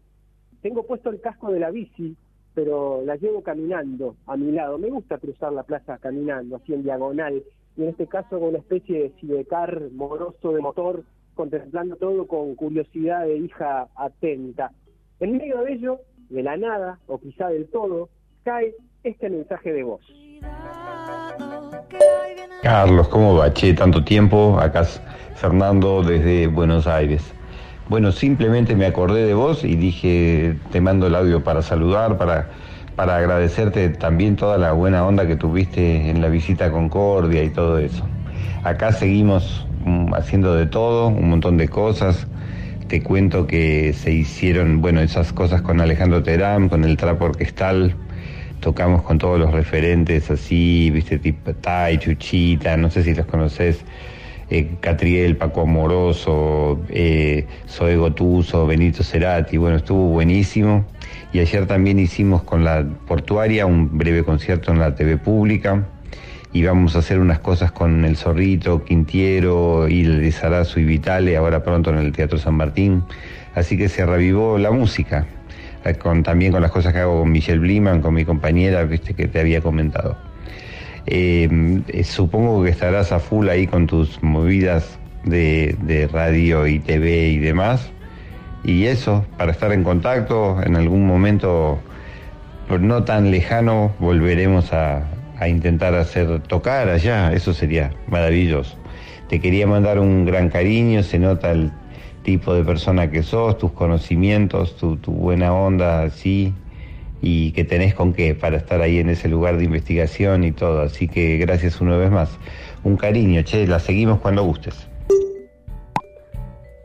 Tengo 0.62 0.84
puesto 0.84 1.10
el 1.10 1.20
casco 1.20 1.50
de 1.50 1.60
la 1.60 1.70
bici, 1.70 2.16
pero 2.54 3.02
la 3.04 3.16
llevo 3.16 3.42
caminando 3.42 4.16
a 4.26 4.36
mi 4.36 4.52
lado. 4.52 4.78
Me 4.78 4.90
gusta 4.90 5.18
cruzar 5.18 5.52
la 5.52 5.64
plaza 5.64 5.98
caminando, 5.98 6.56
así 6.56 6.72
en 6.72 6.82
diagonal, 6.82 7.42
y 7.76 7.82
en 7.82 7.88
este 7.88 8.06
caso 8.06 8.38
con 8.38 8.50
una 8.50 8.58
especie 8.58 9.02
de 9.02 9.10
sidecar 9.20 9.90
moroso 9.92 10.52
de 10.52 10.60
motor, 10.60 11.04
contemplando 11.34 11.96
todo 11.96 12.26
con 12.26 12.54
curiosidad 12.54 13.26
de 13.26 13.36
hija 13.38 13.88
atenta. 13.96 14.70
En 15.20 15.36
medio 15.36 15.62
de 15.62 15.72
ello, 15.72 16.00
de 16.30 16.42
la 16.42 16.56
nada, 16.56 16.98
o 17.06 17.18
quizá 17.18 17.48
del 17.48 17.68
todo, 17.68 18.08
cae 18.44 18.74
este 19.02 19.28
mensaje 19.28 19.72
de 19.72 19.82
voz. 19.82 20.02
Carlos, 22.64 23.08
¿cómo 23.08 23.34
va? 23.34 23.52
Che, 23.52 23.74
tanto 23.74 24.04
tiempo. 24.04 24.58
Acá 24.58 24.86
Fernando 25.34 26.02
desde 26.02 26.46
Buenos 26.46 26.86
Aires. 26.86 27.22
Bueno, 27.90 28.10
simplemente 28.10 28.74
me 28.74 28.86
acordé 28.86 29.26
de 29.26 29.34
vos 29.34 29.64
y 29.64 29.76
dije, 29.76 30.56
te 30.72 30.80
mando 30.80 31.06
el 31.08 31.14
audio 31.14 31.44
para 31.44 31.60
saludar, 31.60 32.16
para, 32.16 32.48
para 32.96 33.18
agradecerte 33.18 33.90
también 33.90 34.36
toda 34.36 34.56
la 34.56 34.72
buena 34.72 35.04
onda 35.04 35.26
que 35.26 35.36
tuviste 35.36 36.08
en 36.08 36.22
la 36.22 36.28
visita 36.30 36.64
a 36.64 36.70
Concordia 36.70 37.44
y 37.44 37.50
todo 37.50 37.76
eso. 37.76 38.06
Acá 38.62 38.92
seguimos 38.92 39.66
mm, 39.84 40.14
haciendo 40.14 40.54
de 40.54 40.64
todo, 40.64 41.08
un 41.08 41.28
montón 41.28 41.58
de 41.58 41.68
cosas. 41.68 42.26
Te 42.88 43.02
cuento 43.02 43.46
que 43.46 43.92
se 43.92 44.10
hicieron, 44.10 44.80
bueno, 44.80 45.02
esas 45.02 45.34
cosas 45.34 45.60
con 45.60 45.82
Alejandro 45.82 46.22
Terán, 46.22 46.70
con 46.70 46.84
el 46.84 46.96
trapo 46.96 47.26
orquestal, 47.26 47.94
tocamos 48.64 49.02
con 49.02 49.18
todos 49.18 49.38
los 49.38 49.52
referentes 49.52 50.30
así, 50.30 50.90
viste, 50.90 51.18
tipo 51.18 51.52
Tai, 51.52 51.98
Chuchita, 51.98 52.78
no 52.78 52.90
sé 52.90 53.02
si 53.02 53.14
los 53.14 53.26
conoces, 53.26 53.84
eh, 54.48 54.70
Catriel, 54.80 55.36
Paco 55.36 55.60
Amoroso, 55.60 56.80
eh, 56.88 57.46
Zoe 57.68 57.96
Gotuso, 57.98 58.66
Benito 58.66 59.04
Cerati, 59.04 59.58
bueno, 59.58 59.76
estuvo 59.76 60.08
buenísimo. 60.08 60.86
Y 61.34 61.40
ayer 61.40 61.66
también 61.66 61.98
hicimos 61.98 62.42
con 62.42 62.64
la 62.64 62.86
portuaria 63.06 63.66
un 63.66 63.98
breve 63.98 64.24
concierto 64.24 64.72
en 64.72 64.78
la 64.78 64.94
TV 64.94 65.18
pública 65.18 65.84
y 66.54 66.64
vamos 66.64 66.96
a 66.96 67.00
hacer 67.00 67.18
unas 67.18 67.40
cosas 67.40 67.70
con 67.70 68.06
El 68.06 68.16
Zorrito, 68.16 68.82
Quintiero, 68.82 69.88
y 69.88 70.32
Sarazo 70.32 70.80
y 70.80 70.84
Vitale, 70.84 71.36
ahora 71.36 71.62
pronto 71.62 71.90
en 71.90 71.98
el 71.98 72.12
Teatro 72.12 72.38
San 72.38 72.54
Martín. 72.54 73.04
Así 73.54 73.76
que 73.76 73.90
se 73.90 74.06
revivó 74.06 74.56
la 74.56 74.70
música. 74.70 75.26
Eh, 75.84 75.94
con, 75.94 76.22
también 76.22 76.52
con 76.52 76.62
las 76.62 76.70
cosas 76.70 76.92
que 76.92 77.00
hago 77.00 77.20
con 77.20 77.30
Michelle 77.30 77.58
Bliman, 77.58 78.00
con 78.00 78.14
mi 78.14 78.24
compañera, 78.24 78.84
viste 78.84 79.14
que 79.14 79.28
te 79.28 79.40
había 79.40 79.60
comentado. 79.60 80.16
Eh, 81.06 81.82
eh, 81.88 82.04
supongo 82.04 82.64
que 82.64 82.70
estarás 82.70 83.12
a 83.12 83.18
full 83.18 83.48
ahí 83.48 83.66
con 83.66 83.86
tus 83.86 84.22
movidas 84.22 84.98
de, 85.24 86.08
radio 86.10 86.66
y 86.66 86.78
TV 86.78 87.28
y 87.28 87.38
demás. 87.38 87.90
Y 88.64 88.86
eso, 88.86 89.26
para 89.36 89.52
estar 89.52 89.72
en 89.72 89.84
contacto, 89.84 90.62
en 90.62 90.76
algún 90.76 91.06
momento 91.06 91.78
no 92.80 93.04
tan 93.04 93.30
lejano 93.30 93.92
volveremos 93.98 94.72
a, 94.72 95.02
a 95.38 95.48
intentar 95.48 95.94
hacer 95.94 96.40
tocar 96.40 96.88
allá, 96.88 97.32
eso 97.34 97.52
sería 97.52 97.90
maravilloso. 98.08 98.78
Te 99.28 99.38
quería 99.38 99.66
mandar 99.66 99.98
un 99.98 100.24
gran 100.24 100.48
cariño, 100.48 101.02
se 101.02 101.18
nota 101.18 101.50
el 101.50 101.72
tipo 102.24 102.54
de 102.54 102.64
persona 102.64 103.10
que 103.10 103.22
sos, 103.22 103.56
tus 103.58 103.70
conocimientos, 103.72 104.76
tu, 104.76 104.96
buena 105.12 105.54
onda, 105.54 106.10
sí, 106.10 106.52
y 107.20 107.52
que 107.52 107.64
tenés 107.64 107.94
con 107.94 108.12
qué 108.12 108.34
para 108.34 108.56
estar 108.56 108.80
ahí 108.80 108.98
en 108.98 109.10
ese 109.10 109.28
lugar 109.28 109.56
de 109.58 109.64
investigación 109.64 110.42
y 110.42 110.50
todo. 110.50 110.80
Así 110.80 111.06
que 111.06 111.38
gracias 111.38 111.80
una 111.80 111.96
vez 111.96 112.10
más. 112.10 112.36
Un 112.82 112.96
cariño, 112.96 113.42
che, 113.42 113.66
la 113.66 113.78
seguimos 113.78 114.20
cuando 114.20 114.42
gustes. 114.42 114.88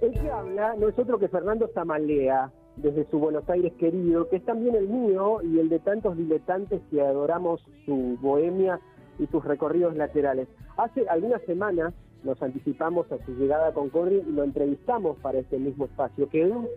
El 0.02 0.12
que 0.12 0.30
habla 0.30 0.76
no 0.78 0.90
es 0.90 1.00
otro 1.00 1.18
que 1.18 1.28
Fernando 1.28 1.70
Zamalea, 1.74 2.52
desde 2.76 3.10
su 3.10 3.20
Buenos 3.20 3.50
Aires 3.50 3.74
querido, 3.80 4.30
que 4.30 4.38
es 4.38 4.46
también 4.46 4.76
el 4.76 4.88
mío 4.88 5.42
y 5.42 5.60
el 5.60 5.70
de 5.70 5.80
tantos 5.80 6.18
diletantes 6.18 6.82
que 6.92 7.02
adoramos 7.02 7.62
su 7.86 8.18
bohemia 8.22 8.80
y 9.18 9.28
sus 9.28 9.44
recorridos 9.44 9.96
laterales. 9.96 10.48
Hace 10.78 11.08
algunas 11.10 11.42
semanas 11.44 11.94
nos 12.24 12.42
anticipamos 12.42 13.12
a 13.12 13.24
su 13.26 13.34
llegada 13.36 13.70
a 13.70 13.74
Concordia 13.74 14.20
y 14.20 14.32
lo 14.32 14.44
entrevistamos 14.44 15.18
para 15.20 15.40
este 15.40 15.58
mismo 15.58 15.86
espacio. 15.86 16.30
Quedó 16.30 16.68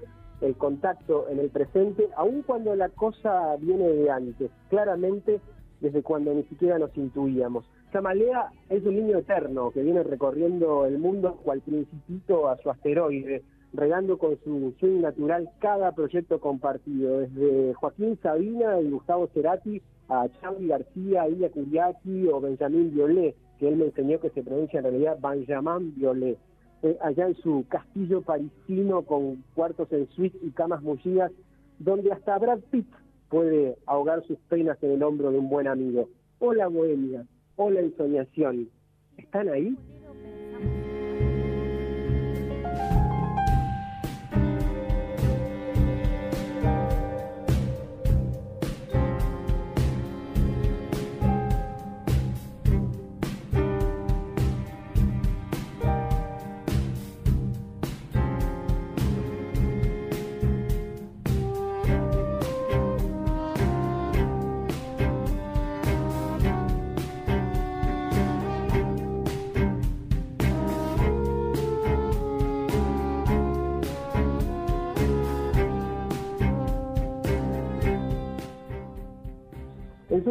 el 0.41 0.57
contacto 0.57 1.29
en 1.29 1.39
el 1.39 1.51
presente, 1.51 2.09
aun 2.17 2.43
cuando 2.43 2.75
la 2.75 2.89
cosa 2.89 3.57
viene 3.57 3.89
de 3.89 4.11
antes, 4.11 4.51
claramente 4.69 5.41
desde 5.81 6.03
cuando 6.03 6.33
ni 6.33 6.45
siquiera 6.45 6.79
nos 6.79 6.97
intuíamos. 6.97 7.65
Samalea 7.93 8.51
es 8.71 8.85
un 8.85 8.97
niño 8.97 9.19
eterno 9.19 9.71
que 9.71 9.83
viene 9.83 10.03
recorriendo 10.03 10.87
el 10.87 10.99
mundo 10.99 11.39
cual 11.43 11.61
principito 11.61 12.49
a 12.49 12.57
su 12.59 12.71
asteroide, 12.71 13.43
regando 13.73 14.19
con 14.19 14.39
su 14.45 14.75
swing 14.79 15.01
natural 15.01 15.51
cada 15.59 15.93
proyecto 15.93 16.41
compartido, 16.41 17.21
desde 17.21 17.75
Joaquín 17.75 18.19
Sabina 18.23 18.81
y 18.81 18.91
Gustavo 18.91 19.29
Cerati 19.35 19.83
a 20.09 20.29
Charlie 20.41 20.69
García, 20.69 21.29
Ilya 21.29 21.51
Kuriaki 21.51 22.29
o 22.29 22.41
Benjamín 22.41 22.93
Violet, 22.95 23.35
que 23.63 23.69
él 23.69 23.77
me 23.77 23.85
enseñó 23.85 24.19
que 24.19 24.31
se 24.31 24.43
pronuncia 24.43 24.81
en 24.81 24.87
realidad 24.87 25.19
Benjamin 25.23 25.95
Violet. 25.95 26.37
Eh, 26.83 26.99
allá 27.01 27.29
en 27.29 27.37
su 27.37 27.65
castillo 27.69 28.21
parisino 28.21 29.03
con 29.03 29.45
cuartos 29.55 29.87
en 29.93 30.09
suite 30.09 30.37
y 30.43 30.51
camas 30.51 30.83
mullidas, 30.83 31.31
donde 31.79 32.11
hasta 32.11 32.37
Brad 32.41 32.59
Pitt 32.73 32.89
puede 33.29 33.77
ahogar 33.87 34.27
sus 34.27 34.37
penas 34.49 34.83
en 34.83 34.91
el 34.91 35.03
hombro 35.05 35.31
de 35.31 35.39
un 35.39 35.49
buen 35.49 35.69
amigo. 35.69 36.09
Hola 36.41 36.67
bohemia, 36.67 37.25
hola 37.55 37.79
ensoñación. 37.79 38.69
¿Están 39.17 39.49
ahí? 39.49 39.77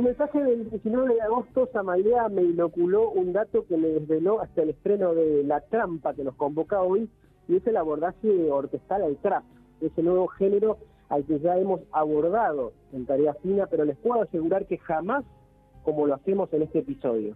Su 0.01 0.07
mensaje 0.07 0.43
del 0.43 0.67
19 0.67 1.13
de 1.13 1.21
agosto, 1.21 1.69
Samalea 1.71 2.27
me 2.29 2.41
inoculó 2.41 3.11
un 3.11 3.33
dato 3.33 3.67
que 3.67 3.77
me 3.77 3.87
desveló 3.87 4.41
hasta 4.41 4.63
el 4.63 4.69
estreno 4.69 5.13
de 5.13 5.43
La 5.43 5.61
Trampa 5.61 6.15
que 6.15 6.23
nos 6.23 6.33
convoca 6.35 6.81
hoy, 6.81 7.07
y 7.47 7.57
es 7.57 7.67
el 7.67 7.77
abordaje 7.77 8.49
orquestal 8.49 9.03
al 9.03 9.17
trap, 9.17 9.43
ese 9.79 10.01
nuevo 10.01 10.27
género 10.27 10.77
al 11.09 11.23
que 11.25 11.39
ya 11.39 11.55
hemos 11.55 11.81
abordado 11.91 12.73
en 12.93 13.05
Tarea 13.05 13.35
Fina, 13.43 13.67
pero 13.67 13.85
les 13.85 13.95
puedo 13.97 14.23
asegurar 14.23 14.65
que 14.65 14.79
jamás 14.79 15.23
como 15.83 16.07
lo 16.07 16.15
hacemos 16.15 16.51
en 16.53 16.63
este 16.63 16.79
episodio. 16.79 17.35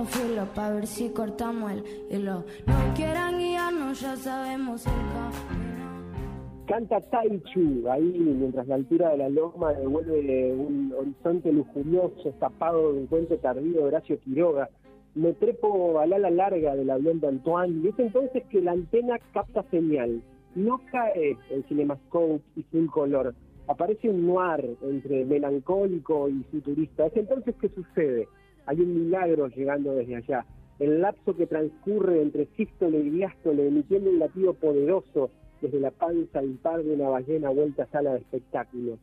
sacando 0.00 0.04
filo 0.04 0.54
para 0.54 0.74
ver 0.74 0.86
si 0.86 1.10
cortamos 1.10 1.72
el 1.72 1.84
hilo. 2.10 2.44
No 2.66 2.94
quieran 2.94 3.38
guiarnos, 3.38 4.00
ya 4.00 4.16
sabemos 4.16 4.86
el 4.86 4.92
camino. 4.92 5.80
Canta 6.66 7.00
Taichu 7.00 7.88
ahí 7.90 8.36
mientras 8.38 8.66
la 8.68 8.76
altura 8.76 9.10
de 9.10 9.18
la 9.18 9.28
loma 9.28 9.72
devuelve 9.72 10.54
un 10.54 10.94
horizonte 10.96 11.52
lujurioso 11.52 12.28
escapado 12.28 12.92
de 12.92 13.00
un 13.00 13.06
cuento 13.08 13.36
tardío 13.38 13.80
de 13.80 13.84
Horacio 13.84 14.18
Quiroga 14.20 14.68
me 15.16 15.32
trepo 15.32 15.98
al 15.98 16.12
ala 16.12 16.30
larga 16.30 16.76
del 16.76 16.88
avión 16.88 17.18
de 17.18 17.26
Antoine 17.26 17.80
y 17.82 17.88
es 17.88 17.98
entonces 17.98 18.44
que 18.48 18.62
la 18.62 18.72
antena 18.72 19.18
capta 19.32 19.64
señal. 19.70 20.22
No 20.54 20.80
cae 20.92 21.36
el 21.50 21.64
cinemascope 21.64 22.42
y 22.54 22.62
full 22.62 22.86
color. 22.86 23.34
Aparece 23.66 24.08
un 24.08 24.26
noir 24.26 24.76
entre 24.82 25.24
melancólico 25.24 26.28
y 26.28 26.44
futurista. 26.52 27.06
Es 27.06 27.16
entonces 27.16 27.56
que 27.56 27.68
sucede. 27.70 28.28
Hay 28.70 28.80
un 28.82 28.94
milagro 28.94 29.48
llegando 29.48 29.96
desde 29.96 30.14
allá. 30.14 30.46
El 30.78 31.00
lapso 31.00 31.34
que 31.34 31.48
transcurre 31.48 32.22
entre 32.22 32.46
sístole 32.56 33.00
y 33.00 33.10
diástole, 33.10 33.66
emitiendo 33.66 34.10
un 34.10 34.20
latido 34.20 34.54
poderoso 34.54 35.32
desde 35.60 35.80
la 35.80 35.90
panza 35.90 36.40
impar 36.40 36.84
de 36.84 36.94
una 36.94 37.08
ballena 37.08 37.50
vuelta 37.50 37.82
a 37.82 37.90
sala 37.90 38.12
de 38.12 38.18
espectáculos. 38.18 39.00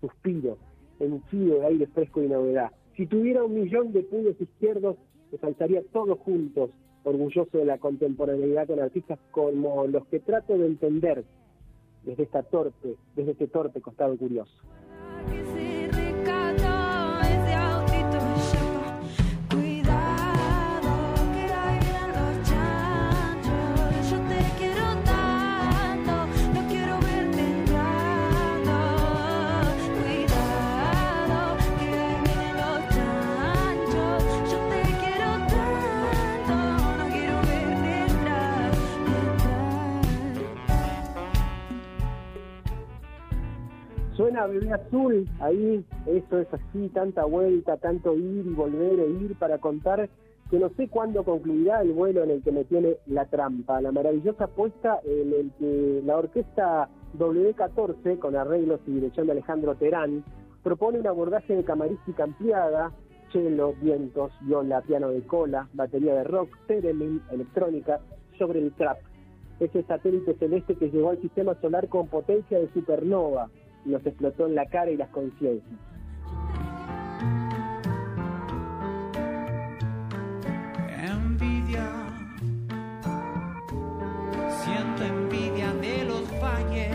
Suspiro, 0.00 0.58
henchido 1.00 1.58
de 1.58 1.66
aire 1.66 1.86
fresco 1.88 2.22
y 2.22 2.28
novedad. 2.28 2.70
Si 2.96 3.04
tuviera 3.06 3.42
un 3.42 3.52
millón 3.52 3.92
de 3.92 4.04
puños 4.04 4.40
izquierdos, 4.40 4.94
se 5.32 5.38
saltaría 5.38 5.82
todos 5.92 6.16
juntos, 6.20 6.70
orgulloso 7.02 7.58
de 7.58 7.64
la 7.64 7.78
contemporaneidad 7.78 8.68
con 8.68 8.78
artistas 8.78 9.18
como 9.32 9.88
los 9.88 10.06
que 10.06 10.20
trato 10.20 10.56
de 10.56 10.66
entender 10.66 11.24
desde 12.04 12.22
esta 12.22 12.44
torpe, 12.44 12.94
desde 13.16 13.32
este 13.32 13.48
torpe 13.48 13.80
costado 13.80 14.16
curioso. 14.16 14.54
Suena 44.30 44.46
bebé 44.46 44.72
azul, 44.72 45.28
ahí 45.40 45.84
eso 46.06 46.38
es 46.38 46.46
así, 46.54 46.88
tanta 46.90 47.24
vuelta, 47.24 47.76
tanto 47.78 48.14
ir 48.14 48.46
y 48.46 48.50
volver 48.50 49.00
e 49.00 49.10
ir 49.10 49.36
para 49.36 49.58
contar 49.58 50.08
que 50.48 50.58
no 50.60 50.68
sé 50.76 50.86
cuándo 50.86 51.24
concluirá 51.24 51.82
el 51.82 51.90
vuelo 51.90 52.22
en 52.22 52.30
el 52.30 52.42
que 52.44 52.52
me 52.52 52.62
tiene 52.62 52.98
la 53.06 53.24
trampa, 53.24 53.80
la 53.80 53.90
maravillosa 53.90 54.46
puesta 54.46 55.00
en 55.04 55.32
el 55.32 55.50
que 55.58 56.02
la 56.04 56.16
orquesta 56.16 56.88
W14, 57.18 58.20
con 58.20 58.36
arreglos 58.36 58.78
y 58.86 58.92
dirección 58.92 59.26
de 59.26 59.32
Alejandro 59.32 59.74
Terán, 59.74 60.22
propone 60.62 61.00
un 61.00 61.08
abordaje 61.08 61.56
de 61.56 61.64
camarística 61.64 62.22
ampliada, 62.22 62.92
cello, 63.32 63.74
vientos, 63.82 64.30
viola, 64.42 64.80
piano 64.82 65.08
de 65.08 65.22
cola, 65.22 65.68
batería 65.72 66.14
de 66.14 66.22
rock, 66.22 66.56
theremin, 66.68 67.20
electrónica, 67.32 67.98
sobre 68.38 68.60
el 68.60 68.70
trap. 68.74 68.98
Ese 69.58 69.82
satélite 69.82 70.34
celeste 70.34 70.76
que 70.76 70.88
llegó 70.88 71.10
al 71.10 71.20
sistema 71.20 71.56
solar 71.60 71.88
con 71.88 72.06
potencia 72.06 72.60
de 72.60 72.72
supernova, 72.72 73.50
nos 73.84 74.04
explotó 74.06 74.46
en 74.46 74.54
la 74.54 74.66
cara 74.66 74.90
y 74.90 74.96
las 74.96 75.08
conciencias. 75.10 75.78
Envidia, 80.88 81.86
siento 84.62 85.04
envidia 85.04 85.72
de 85.74 86.04
los 86.04 86.40
valles, 86.40 86.94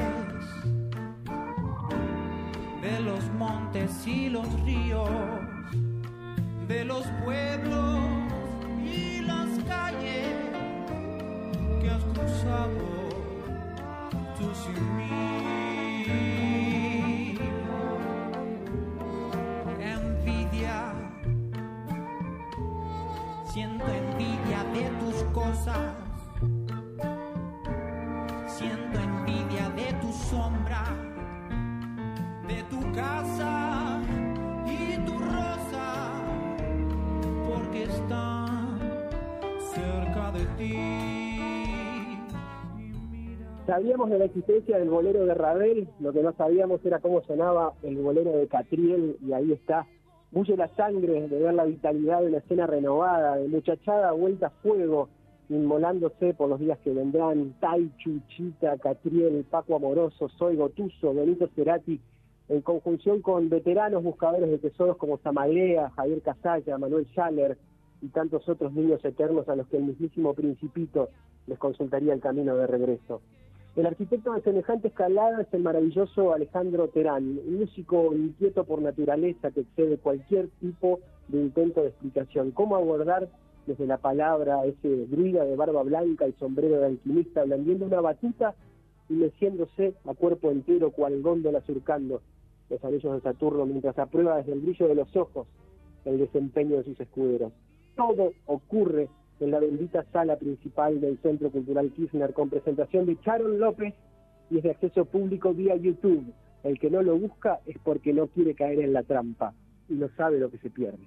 de 2.81 2.99
los 3.01 3.31
montes 3.33 4.07
y 4.07 4.29
los 4.29 4.47
ríos, 4.63 5.09
Sabíamos 43.75 44.09
de 44.09 44.19
la 44.19 44.23
existencia 44.23 44.77
del 44.77 44.89
bolero 44.89 45.25
de 45.25 45.33
Ravel, 45.33 45.89
lo 45.99 46.13
que 46.13 46.23
no 46.23 46.31
sabíamos 46.31 46.79
era 46.85 47.01
cómo 47.01 47.21
sonaba 47.23 47.73
el 47.83 47.97
bolero 47.97 48.31
de 48.31 48.47
Catriel, 48.47 49.17
y 49.21 49.33
ahí 49.33 49.51
está 49.51 49.85
bulle 50.31 50.55
la 50.55 50.73
sangre 50.75 51.27
de 51.27 51.39
ver 51.39 51.53
la 51.53 51.65
vitalidad 51.65 52.21
de 52.21 52.27
una 52.27 52.37
escena 52.37 52.67
renovada, 52.67 53.35
de 53.35 53.49
muchachada 53.49 54.13
vuelta 54.13 54.47
a 54.47 54.49
fuego, 54.61 55.09
inmolándose 55.49 56.33
por 56.35 56.47
los 56.47 56.61
días 56.61 56.79
que 56.85 56.93
vendrán, 56.93 57.53
Tai, 57.59 57.91
Chuchita, 57.97 58.77
Catriel, 58.77 59.43
Paco 59.43 59.75
Amoroso, 59.75 60.29
Soy 60.29 60.55
Gotuso, 60.55 61.13
Benito 61.13 61.49
Cerati, 61.53 61.99
en 62.47 62.61
conjunción 62.61 63.21
con 63.21 63.49
veteranos 63.49 64.03
buscadores 64.03 64.49
de 64.51 64.57
tesoros 64.57 64.95
como 64.95 65.17
Samalea, 65.17 65.89
Javier 65.97 66.21
Casalla, 66.21 66.77
Manuel 66.77 67.07
Schaller 67.07 67.57
y 68.01 68.07
tantos 68.07 68.47
otros 68.47 68.71
niños 68.71 69.03
eternos 69.03 69.49
a 69.49 69.57
los 69.57 69.67
que 69.67 69.75
el 69.75 69.83
mismísimo 69.83 70.33
Principito 70.33 71.09
les 71.45 71.59
consultaría 71.59 72.13
el 72.13 72.21
camino 72.21 72.55
de 72.55 72.67
regreso. 72.67 73.21
El 73.75 73.85
arquitecto 73.85 74.31
de 74.31 74.41
semejante 74.41 74.87
escalada 74.87 75.41
es 75.41 75.53
el 75.53 75.61
maravilloso 75.61 76.33
Alejandro 76.33 76.87
Terán, 76.87 77.39
un 77.45 77.59
músico 77.59 78.13
inquieto 78.13 78.63
por 78.63 78.81
naturaleza 78.81 79.51
que 79.51 79.61
excede 79.61 79.97
cualquier 79.97 80.47
tipo 80.61 81.01
de 81.27 81.41
intento 81.41 81.81
de 81.81 81.89
explicación. 81.89 82.51
¿Cómo 82.51 82.77
abordar 82.77 83.27
desde 83.67 83.85
la 83.85 83.97
palabra 83.97 84.63
ese 84.65 85.07
druida 85.07 85.43
de 85.43 85.57
barba 85.57 85.83
blanca 85.83 86.25
y 86.25 86.31
sombrero 86.33 86.79
de 86.79 86.85
alquimista, 86.85 87.43
blandiendo 87.43 87.85
una 87.85 87.99
batuta 87.99 88.55
y 89.09 89.13
meciéndose 89.13 89.93
a 90.05 90.13
cuerpo 90.13 90.51
entero 90.51 90.91
cual 90.91 91.21
góndola 91.21 91.59
surcando 91.61 92.21
los 92.69 92.83
anillos 92.85 93.13
de 93.13 93.21
Saturno 93.21 93.65
mientras 93.65 93.99
aprueba 93.99 94.37
desde 94.37 94.53
el 94.53 94.61
brillo 94.61 94.87
de 94.87 94.95
los 94.95 95.13
ojos 95.17 95.47
el 96.05 96.17
desempeño 96.17 96.77
de 96.77 96.83
sus 96.85 96.99
escuderos. 96.99 97.51
Todo 97.97 98.31
ocurre 98.45 99.09
en 99.39 99.51
la 99.51 99.59
bendita 99.59 100.05
sala 100.11 100.37
principal 100.37 101.01
del 101.01 101.17
Centro 101.21 101.51
Cultural 101.51 101.91
Kirchner 101.91 102.33
con 102.33 102.49
presentación 102.49 103.05
de 103.05 103.17
Sharon 103.25 103.59
López 103.59 103.93
y 104.49 104.57
es 104.57 104.63
de 104.63 104.71
acceso 104.71 105.05
público 105.05 105.53
vía 105.53 105.75
YouTube. 105.75 106.33
El 106.63 106.79
que 106.79 106.89
no 106.89 107.01
lo 107.01 107.17
busca 107.17 107.59
es 107.65 107.77
porque 107.83 108.13
no 108.13 108.27
quiere 108.27 108.55
caer 108.55 108.79
en 108.79 108.93
la 108.93 109.03
trampa 109.03 109.53
y 109.89 109.93
no 109.93 110.09
sabe 110.15 110.39
lo 110.39 110.49
que 110.49 110.57
se 110.59 110.69
pierde. 110.69 111.05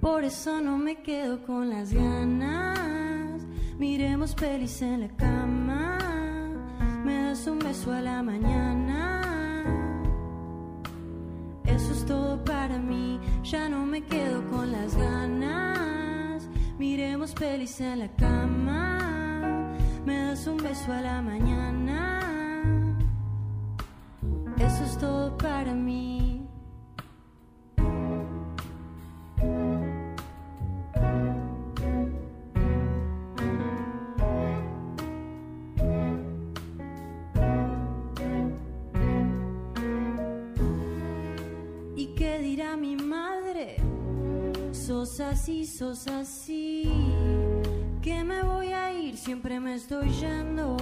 Por 0.00 0.22
eso 0.22 0.60
no 0.60 0.78
me 0.78 0.96
quedo 1.02 1.42
con 1.42 1.70
las 1.70 1.92
ganas. 1.92 3.46
Miremos 3.78 4.34
pelis 4.34 4.82
en 4.82 5.00
la 5.00 5.08
cama. 5.08 5.98
Me 7.04 7.22
das 7.22 7.46
un 7.46 7.58
beso 7.58 7.92
a 7.92 8.00
la 8.00 8.22
mañana. 8.22 9.22
Eso 11.64 11.92
es 11.92 12.04
todo 12.06 12.44
para 12.44 12.78
mí. 12.78 13.18
Ya 13.42 13.68
no 13.68 13.86
me 13.86 14.02
quedo 14.02 14.44
con 14.50 14.70
las 14.70 14.96
ganas. 14.96 15.77
Miremos 16.78 17.32
pelis 17.34 17.80
en 17.80 17.98
la 17.98 18.08
cama. 18.08 19.76
Me 20.06 20.16
das 20.16 20.46
un 20.46 20.58
beso 20.58 20.92
a 20.92 21.00
la 21.00 21.20
mañana. 21.20 22.20
Eso 24.58 24.84
es 24.84 24.98
todo 24.98 25.36
para 25.36 25.74
mí. 25.74 26.28
sos 44.88 45.20
así, 45.20 45.66
sos 45.66 46.06
así. 46.06 46.67
Que 48.08 48.24
me 48.24 48.42
voy 48.42 48.68
a 48.68 48.90
ir, 48.90 49.18
siempre 49.18 49.60
me 49.60 49.74
estoy 49.74 50.08
yendo. 50.08 50.78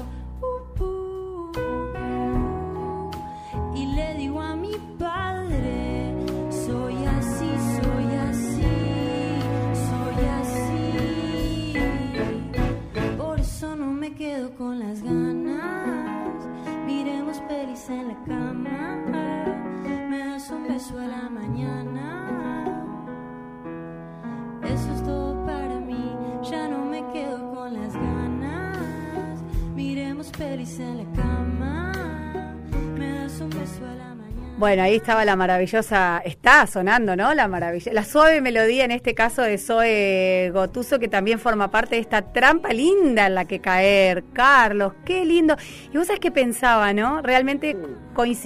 Bueno, 34.58 34.84
ahí 34.84 34.94
estaba 34.94 35.26
la 35.26 35.36
maravillosa, 35.36 36.22
está 36.24 36.66
sonando, 36.66 37.14
¿no? 37.14 37.34
La 37.34 37.46
maravilla, 37.46 37.92
la 37.92 38.04
suave 38.04 38.40
melodía 38.40 38.86
en 38.86 38.90
este 38.90 39.14
caso 39.14 39.42
de 39.42 39.58
Zoe 39.58 40.50
Gotuso, 40.50 40.98
que 40.98 41.08
también 41.08 41.38
forma 41.38 41.70
parte 41.70 41.96
de 41.96 42.00
esta 42.00 42.32
trampa 42.32 42.72
linda 42.72 43.26
en 43.26 43.34
la 43.34 43.44
que 43.44 43.60
caer. 43.60 44.24
Carlos, 44.32 44.94
qué 45.04 45.26
lindo. 45.26 45.56
Y 45.92 45.98
vos 45.98 46.06
sabés 46.06 46.20
que 46.20 46.30
pensaba, 46.30 46.94
¿no? 46.94 47.20
Realmente 47.20 47.76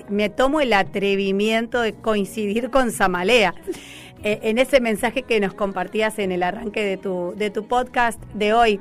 me 0.09 0.29
tomo 0.31 0.61
el 0.61 0.73
atrevimiento 0.73 1.81
de 1.81 1.93
coincidir 1.93 2.71
con 2.71 2.91
Samalea. 2.91 3.55
Eh, 4.25 4.41
en 4.43 4.59
ese 4.59 4.81
mensaje 4.81 5.23
que 5.23 5.39
nos 5.39 5.55
compartías 5.55 6.19
en 6.19 6.33
el 6.33 6.43
arranque 6.43 6.85
de 6.85 6.97
tu, 6.97 7.35
de 7.37 7.51
tu 7.51 7.69
podcast 7.69 8.21
de 8.35 8.53
hoy 8.53 8.81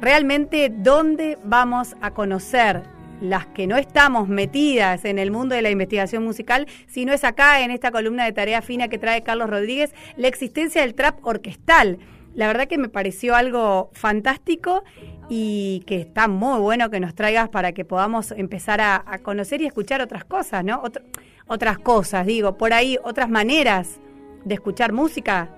realmente 0.00 0.72
dónde 0.72 1.38
vamos 1.44 1.96
a 2.00 2.12
conocer 2.12 2.82
las 3.20 3.46
que 3.46 3.66
no 3.66 3.76
estamos 3.76 4.28
metidas 4.28 5.04
en 5.04 5.18
el 5.18 5.30
mundo 5.30 5.54
de 5.54 5.62
la 5.62 5.70
investigación 5.70 6.24
musical, 6.24 6.66
sino 6.86 7.12
es 7.12 7.24
acá 7.24 7.62
en 7.62 7.70
esta 7.70 7.90
columna 7.90 8.24
de 8.24 8.32
tarea 8.32 8.62
fina 8.62 8.88
que 8.88 8.98
trae 8.98 9.22
Carlos 9.22 9.50
Rodríguez, 9.50 9.94
la 10.16 10.28
existencia 10.28 10.82
del 10.82 10.94
trap 10.94 11.24
orquestal. 11.24 11.98
La 12.34 12.46
verdad 12.46 12.68
que 12.68 12.78
me 12.78 12.88
pareció 12.88 13.34
algo 13.34 13.90
fantástico 13.92 14.84
y 15.28 15.82
que 15.86 15.96
está 16.00 16.28
muy 16.28 16.60
bueno 16.60 16.90
que 16.90 17.00
nos 17.00 17.14
traigas 17.14 17.48
para 17.48 17.72
que 17.72 17.84
podamos 17.84 18.30
empezar 18.32 18.80
a, 18.80 19.02
conocer 19.22 19.60
y 19.60 19.66
escuchar 19.66 20.00
otras 20.00 20.24
cosas, 20.24 20.64
¿no? 20.64 20.82
otras 21.46 21.78
cosas, 21.78 22.26
digo, 22.26 22.56
por 22.56 22.72
ahí 22.72 22.98
otras 23.02 23.28
maneras 23.28 24.00
de 24.44 24.54
escuchar 24.54 24.92
música 24.92 25.50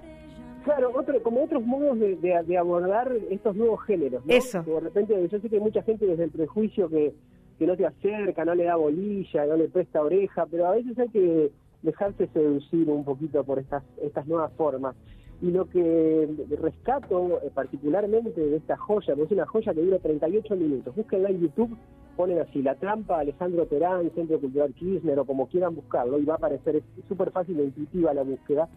Claro, 0.65 0.93
otro, 0.95 1.23
como 1.23 1.45
otros 1.45 1.65
modos 1.65 1.99
de, 1.99 2.59
abordar 2.59 3.11
estos 3.31 3.57
nuevos 3.57 3.83
géneros. 3.85 4.25
¿no? 4.25 4.33
Eso. 4.33 4.63
de 4.63 4.81
repente, 4.81 5.29
yo 5.31 5.41
sé 5.41 5.49
que 5.49 5.57
hay 5.57 5.63
mucha 5.63 5.83
gente 5.83 6.05
desde 6.05 6.25
el 6.25 6.31
prejuicio 6.31 6.89
que, 6.89 7.15
que 7.61 7.67
no 7.67 7.77
te 7.77 7.85
acerca, 7.85 8.43
no 8.47 8.55
le 8.55 8.65
da 8.65 8.77
bolilla, 8.77 9.45
no 9.45 9.55
le 9.55 9.69
presta 9.69 10.01
oreja, 10.01 10.47
pero 10.51 10.67
a 10.67 10.71
veces 10.71 10.99
hay 10.99 11.11
que 11.11 11.51
dejarse 11.83 12.27
seducir 12.29 12.89
un 12.89 13.05
poquito 13.05 13.45
por 13.45 13.59
estas, 13.59 13.85
estas 14.03 14.27
nuevas 14.27 14.51
formas. 14.55 14.97
Y 15.43 15.51
lo 15.51 15.69
que 15.69 16.27
rescato 16.59 17.39
eh, 17.43 17.51
particularmente 17.53 18.41
de 18.41 18.57
esta 18.57 18.79
joya, 18.79 19.15
porque 19.15 19.25
es 19.25 19.33
una 19.33 19.47
joya 19.47 19.75
que 19.75 19.83
dura 19.83 19.99
38 19.99 20.57
minutos, 20.57 20.97
búsquenla 20.97 21.29
en 21.29 21.41
YouTube, 21.43 21.77
ponen 22.17 22.39
así, 22.39 22.63
La 22.63 22.77
Trampa, 22.77 23.19
Alejandro 23.19 23.67
Terán, 23.67 24.11
Centro 24.15 24.41
Cultural 24.41 24.73
Kirchner, 24.73 25.19
o 25.19 25.27
como 25.27 25.47
quieran 25.47 25.75
buscarlo, 25.75 26.19
y 26.19 26.25
va 26.25 26.35
a 26.35 26.37
aparecer, 26.39 26.77
es 26.77 26.85
súper 27.09 27.31
fácil 27.31 27.61
e 27.61 27.65
intuitiva 27.65 28.15
la 28.15 28.23
búsqueda, 28.23 28.71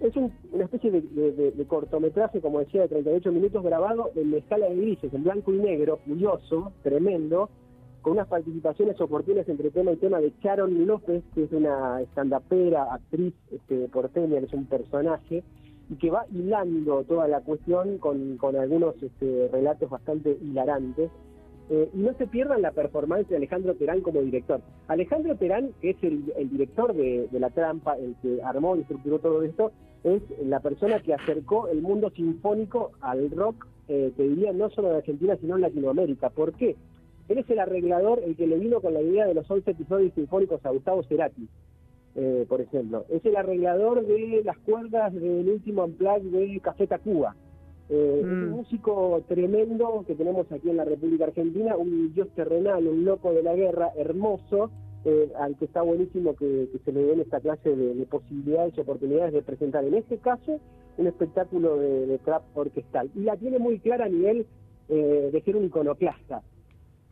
es 0.00 0.16
una 0.16 0.64
especie 0.64 0.90
de, 0.90 1.66
cortometraje, 1.68 2.40
como 2.40 2.58
decía, 2.58 2.82
de 2.82 2.88
38 2.88 3.30
minutos 3.30 3.62
grabado 3.62 4.10
en 4.16 4.34
escala 4.34 4.68
de 4.68 4.74
grises, 4.74 5.14
en 5.14 5.22
blanco 5.22 5.52
y 5.52 5.58
negro, 5.58 5.98
curioso, 6.04 6.72
tremendo, 6.82 7.48
con 8.04 8.12
unas 8.12 8.28
participaciones 8.28 9.00
oportunas 9.00 9.48
entre 9.48 9.70
tema 9.70 9.90
y 9.90 9.96
tema 9.96 10.20
de 10.20 10.30
Sharon 10.42 10.86
López, 10.86 11.24
que 11.34 11.44
es 11.44 11.52
una 11.52 12.02
estandapera, 12.02 12.92
actriz 12.92 13.32
este, 13.50 13.88
porteña, 13.88 14.40
que 14.40 14.44
es 14.44 14.52
un 14.52 14.66
personaje, 14.66 15.42
y 15.88 15.94
que 15.96 16.10
va 16.10 16.26
hilando 16.30 17.02
toda 17.04 17.26
la 17.28 17.40
cuestión 17.40 17.96
con, 17.96 18.38
algunos 18.60 19.02
este, 19.02 19.48
relatos 19.50 19.88
bastante 19.88 20.36
hilarantes. 20.42 21.10
Eh, 21.70 21.88
y 21.94 21.96
no 21.96 22.12
se 22.18 22.26
pierdan 22.26 22.60
la 22.60 22.72
performance 22.72 23.26
de 23.30 23.36
Alejandro 23.36 23.74
Terán 23.74 24.02
como 24.02 24.20
director. 24.20 24.60
Alejandro 24.88 25.34
Terán, 25.36 25.70
que 25.80 25.90
es 25.90 25.96
el, 26.02 26.26
director 26.50 26.92
de, 26.94 27.26
La 27.32 27.48
Trampa, 27.48 27.96
el 27.96 28.16
que 28.20 28.42
armó 28.42 28.76
y 28.76 28.80
estructuró 28.80 29.18
todo 29.18 29.42
esto, 29.42 29.72
es 30.02 30.20
la 30.44 30.60
persona 30.60 31.00
que 31.00 31.14
acercó 31.14 31.68
el 31.68 31.80
mundo 31.80 32.10
sinfónico 32.10 32.90
al 33.00 33.30
rock, 33.30 33.66
eh, 33.88 34.12
te 34.14 34.24
diría, 34.24 34.52
no 34.52 34.68
solo 34.68 34.90
en 34.90 34.96
Argentina, 34.96 35.38
sino 35.40 35.54
en 35.54 35.62
Latinoamérica. 35.62 36.28
¿Por 36.28 36.52
qué? 36.52 36.76
Él 37.28 37.38
es 37.38 37.48
el 37.50 37.58
arreglador, 37.58 38.20
el 38.24 38.36
que 38.36 38.46
le 38.46 38.58
vino 38.58 38.80
con 38.80 38.94
la 38.94 39.02
idea 39.02 39.26
de 39.26 39.34
los 39.34 39.50
11 39.50 39.70
episodios 39.70 40.12
sinfónicos 40.14 40.64
a 40.64 40.70
Gustavo 40.70 41.02
Cerati, 41.04 41.48
eh, 42.16 42.44
por 42.48 42.60
ejemplo. 42.60 43.04
Es 43.08 43.24
el 43.24 43.36
arreglador 43.36 44.06
de 44.06 44.42
las 44.44 44.58
cuerdas 44.58 45.12
del 45.14 45.48
último 45.48 45.84
Unplugged 45.84 46.30
de 46.30 46.60
Café 46.60 46.86
Tacuba. 46.86 47.34
Eh, 47.88 48.20
Es 48.20 48.24
un 48.24 48.48
mm. 48.48 48.50
músico 48.50 49.22
tremendo 49.28 50.04
que 50.06 50.14
tenemos 50.14 50.50
aquí 50.50 50.70
en 50.70 50.76
la 50.76 50.84
República 50.84 51.24
Argentina, 51.24 51.76
un 51.76 52.12
dios 52.14 52.28
terrenal, 52.34 52.86
un 52.86 53.04
loco 53.04 53.32
de 53.32 53.42
la 53.42 53.54
guerra, 53.54 53.90
hermoso, 53.96 54.70
eh, 55.04 55.30
al 55.38 55.54
que 55.56 55.66
está 55.66 55.82
buenísimo 55.82 56.34
que, 56.34 56.68
se 56.82 56.92
le 56.92 57.04
den 57.04 57.20
esta 57.20 57.40
clase 57.40 57.76
de, 57.76 58.06
posibilidades 58.06 58.72
y 58.76 58.80
oportunidades 58.80 59.34
de 59.34 59.42
presentar, 59.42 59.84
en 59.84 59.94
este 59.94 60.16
caso, 60.16 60.60
un 60.96 61.06
espectáculo 61.06 61.76
de, 61.76 62.18
trap 62.24 62.42
orquestal. 62.54 63.10
Y 63.14 63.20
la 63.20 63.36
tiene 63.36 63.58
muy 63.58 63.80
clara 63.80 64.06
a 64.06 64.08
nivel 64.08 64.46
eh, 64.88 65.28
de 65.30 65.42
ser 65.42 65.56
un 65.56 65.64
iconoclasta, 65.64 66.42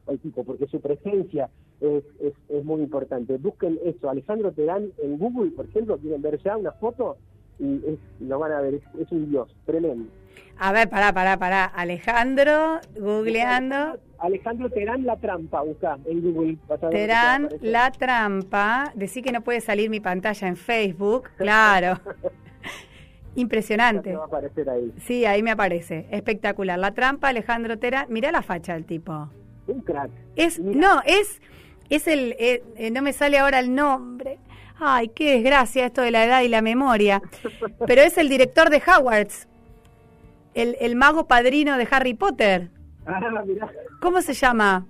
el 0.09 0.19
tipo, 0.19 0.45
porque 0.45 0.67
su 0.67 0.81
presencia 0.81 1.49
es, 1.81 2.05
es, 2.49 2.65
muy 2.65 2.83
importante. 2.83 3.37
Busquen 3.39 3.79
eso, 3.85 4.09
Alejandro 4.09 4.53
Terán 4.53 4.91
en 5.03 5.19
Google, 5.19 5.51
por 5.51 5.67
ejemplo, 5.67 5.99
quieren 5.99 6.23
ver 6.23 6.39
ya 6.39 6.57
una 6.57 6.73
foto, 6.73 7.17
y 7.59 7.77
es, 7.87 7.99
lo 8.21 8.39
van 8.39 8.53
a 8.53 8.61
ver, 8.61 8.81
es, 8.99 9.13
un 9.13 9.31
dios, 9.31 9.55
tremendo. 9.67 10.11
A 10.59 10.73
ver, 10.73 10.89
pará, 10.89 11.13
pará, 11.13 11.39
pará. 11.39 11.65
Alejandro, 11.65 12.81
googleando. 12.99 13.99
Alejandro 14.19 14.71
Terán 14.71 15.05
La 15.05 15.17
Trampa, 15.17 15.63
busca 15.63 15.99
en 16.05 16.23
Google. 16.23 16.57
Terán 16.91 17.49
La 17.61 17.91
Trampa. 17.91 18.93
Decí 18.95 19.23
que 19.23 19.33
no 19.33 19.43
puede 19.43 19.61
salir 19.61 19.91
mi 19.91 20.01
pantalla 20.01 20.47
en 20.47 20.57
Facebook. 20.57 21.29
Claro. 21.37 21.99
Impresionante. 23.35 24.15
Va 24.15 24.25
a 24.25 24.27
aparecer 24.27 24.69
ahí. 24.69 24.93
Sí, 24.99 25.25
ahí 25.25 25.43
me 25.43 25.51
aparece. 25.51 26.07
Espectacular. 26.11 26.79
La 26.79 26.93
Trampa, 26.93 27.29
Alejandro 27.29 27.79
Terán. 27.79 28.07
Mirá 28.11 28.31
la 28.31 28.43
facha 28.43 28.75
del 28.75 28.85
tipo. 28.85 29.29
Un 29.73 29.81
crack. 29.81 30.11
Es, 30.37 30.59
no, 30.59 31.01
es, 31.07 31.41
es 31.89 32.07
el, 32.07 32.37
eh, 32.39 32.63
eh, 32.77 32.91
no 32.91 33.01
me 33.01 33.13
sale 33.13 33.39
ahora 33.39 33.59
el 33.59 33.75
nombre. 33.75 34.39
Ay, 34.79 35.09
qué 35.09 35.33
desgracia 35.35 35.87
esto 35.87 36.03
de 36.03 36.11
la 36.11 36.25
edad 36.25 36.43
y 36.43 36.49
la 36.49 36.61
memoria. 36.61 37.23
Pero 37.87 38.03
es 38.03 38.19
el 38.19 38.29
director 38.29 38.69
de 38.69 38.83
Hogwarts. 38.85 39.49
El, 40.55 40.77
el 40.81 40.97
mago 40.97 41.27
padrino 41.27 41.79
de 41.79 41.89
Harry 41.91 42.15
Potter. 42.15 42.69
Ah, 43.07 43.43
mirá. 43.47 43.71
¿Cómo 44.01 44.21
se 44.21 44.35
llama? 44.35 44.87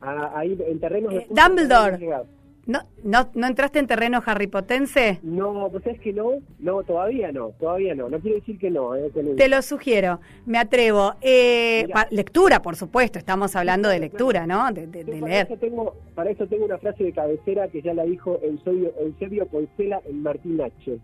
Ah, 0.00 0.32
ahí 0.34 0.58
en 0.66 1.12
eh, 1.12 1.26
Dumbledore. 1.30 2.24
¿No, 2.64 2.80
no, 3.02 3.28
¿No 3.34 3.48
entraste 3.48 3.80
en 3.80 3.88
terreno 3.88 4.22
harripotense? 4.24 5.18
No, 5.22 5.68
pues 5.70 5.84
es 5.86 6.00
que 6.00 6.12
no, 6.12 6.34
no, 6.60 6.84
todavía 6.84 7.32
no, 7.32 7.48
todavía 7.58 7.94
no, 7.94 8.08
no 8.08 8.20
quiere 8.20 8.36
decir 8.36 8.56
que 8.58 8.70
no. 8.70 8.94
Eh, 8.94 9.10
Te 9.36 9.48
lo 9.48 9.60
sugiero, 9.62 10.20
me 10.46 10.58
atrevo. 10.58 11.14
Eh, 11.20 11.88
lectura, 12.10 12.62
por 12.62 12.76
supuesto, 12.76 13.18
estamos 13.18 13.56
hablando 13.56 13.88
de 13.88 13.98
lectura, 13.98 14.46
¿no? 14.46 14.70
De, 14.72 14.86
leer. 14.86 15.46
Eso 15.46 15.56
tengo, 15.56 15.96
para 16.14 16.30
eso 16.30 16.46
tengo 16.46 16.64
una 16.64 16.78
frase 16.78 17.02
de 17.02 17.12
cabecera 17.12 17.66
que 17.66 17.82
ya 17.82 17.94
la 17.94 18.04
dijo 18.04 18.38
Eusebio, 18.42 18.92
Eusebio 19.00 19.46
Poncela 19.46 20.00
en 20.04 20.22
Martín 20.22 20.60
H. 20.60 20.98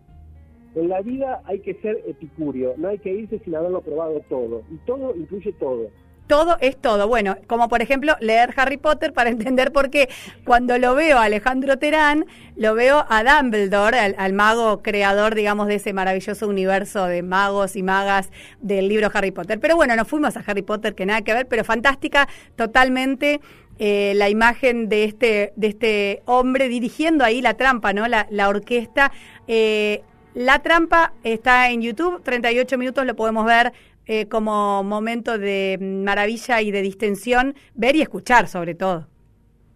En 0.76 0.88
la 0.88 1.00
vida 1.00 1.42
hay 1.44 1.58
que 1.58 1.74
ser 1.74 2.04
epicúreo, 2.06 2.74
no 2.76 2.88
hay 2.88 2.98
que 2.98 3.12
irse 3.12 3.40
sin 3.40 3.56
haberlo 3.56 3.80
probado 3.80 4.20
todo, 4.28 4.62
y 4.70 4.76
todo 4.86 5.16
incluye 5.16 5.52
todo 5.54 5.88
todo 6.28 6.58
es 6.60 6.76
todo. 6.76 7.08
Bueno, 7.08 7.36
como 7.48 7.68
por 7.68 7.82
ejemplo 7.82 8.16
leer 8.20 8.54
Harry 8.56 8.76
Potter 8.76 9.12
para 9.12 9.30
entender 9.30 9.72
por 9.72 9.90
qué 9.90 10.08
cuando 10.44 10.78
lo 10.78 10.94
veo 10.94 11.18
a 11.18 11.24
Alejandro 11.24 11.78
Terán, 11.78 12.26
lo 12.54 12.74
veo 12.74 13.04
a 13.08 13.24
Dumbledore, 13.24 13.98
al, 13.98 14.32
mago 14.32 14.82
creador, 14.82 15.34
digamos, 15.34 15.66
de 15.66 15.76
ese 15.76 15.92
maravilloso 15.92 16.46
universo 16.46 17.06
de 17.06 17.22
magos 17.22 17.74
y 17.74 17.82
magas 17.82 18.30
del 18.60 18.88
libro 18.88 19.10
Harry 19.12 19.32
Potter. 19.32 19.58
Pero 19.58 19.74
bueno, 19.74 19.96
nos 19.96 20.06
fuimos 20.06 20.36
a 20.36 20.44
Harry 20.46 20.62
Potter, 20.62 20.94
que 20.94 21.06
nada 21.06 21.22
que 21.22 21.34
ver, 21.34 21.48
pero 21.48 21.64
fantástica 21.64 22.28
totalmente. 22.54 23.40
Eh, 23.80 24.12
la 24.16 24.28
imagen 24.28 24.88
de 24.88 25.04
este, 25.04 25.52
de 25.54 25.68
este 25.68 26.22
hombre 26.24 26.68
dirigiendo 26.68 27.24
ahí 27.24 27.40
la 27.40 27.54
trampa, 27.54 27.92
¿no? 27.92 28.08
La, 28.08 28.26
la 28.28 28.48
orquesta. 28.48 29.12
Eh, 29.46 30.02
la 30.34 30.58
trampa 30.60 31.12
está 31.22 31.70
en 31.70 31.82
YouTube, 31.82 32.22
38 32.22 32.76
minutos 32.76 33.06
lo 33.06 33.14
podemos 33.14 33.46
ver 33.46 33.72
eh, 34.08 34.26
como 34.26 34.82
momento 34.82 35.38
de 35.38 35.78
maravilla 35.80 36.60
y 36.62 36.70
de 36.70 36.82
distensión, 36.82 37.54
ver 37.74 37.94
y 37.94 38.02
escuchar 38.02 38.48
sobre 38.48 38.74
todo. 38.74 39.06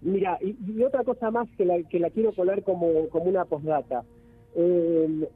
Mira, 0.01 0.39
y, 0.41 0.83
otra 0.83 1.05
cosa 1.05 1.30
más 1.30 1.49
que 1.57 1.64
la, 1.64 1.80
que 1.85 2.01
la 2.01 2.11
quiero 2.11 2.33
colar 2.33 2.62
como, 2.64 3.09
como 3.11 3.26
una 3.26 3.45
postdata. 3.45 4.03
Eh, 4.57 5.28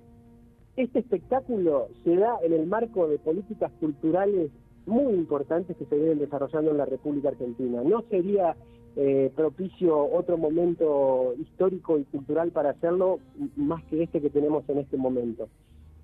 este 0.77 0.99
espectáculo 0.99 1.89
se 2.05 2.17
da 2.17 2.37
en 2.43 2.53
el 2.53 2.67
marco 2.67 3.07
de 3.07 3.19
políticas 3.19 3.71
culturales 3.81 4.51
muy 4.87 5.15
importantes 5.15 5.77
que 5.77 5.85
se 5.85 5.97
vienen 5.97 6.19
desarrollando 6.19 6.71
en 6.71 6.79
la 6.79 6.87
República 6.87 7.29
Argentina. 7.29 7.83
No 7.85 8.03
sería 8.11 8.57
eh, 8.97 9.31
propicio 9.37 10.05
otro 10.11 10.39
momento 10.39 11.35
histórico 11.39 11.99
y 11.99 12.05
cultural 12.05 12.51
para 12.51 12.71
hacerlo 12.71 13.19
más 13.57 13.85
que 13.85 14.03
este 14.03 14.21
que 14.21 14.31
tenemos 14.31 14.69
en 14.69 14.79
este 14.79 14.97
momento. 14.97 15.49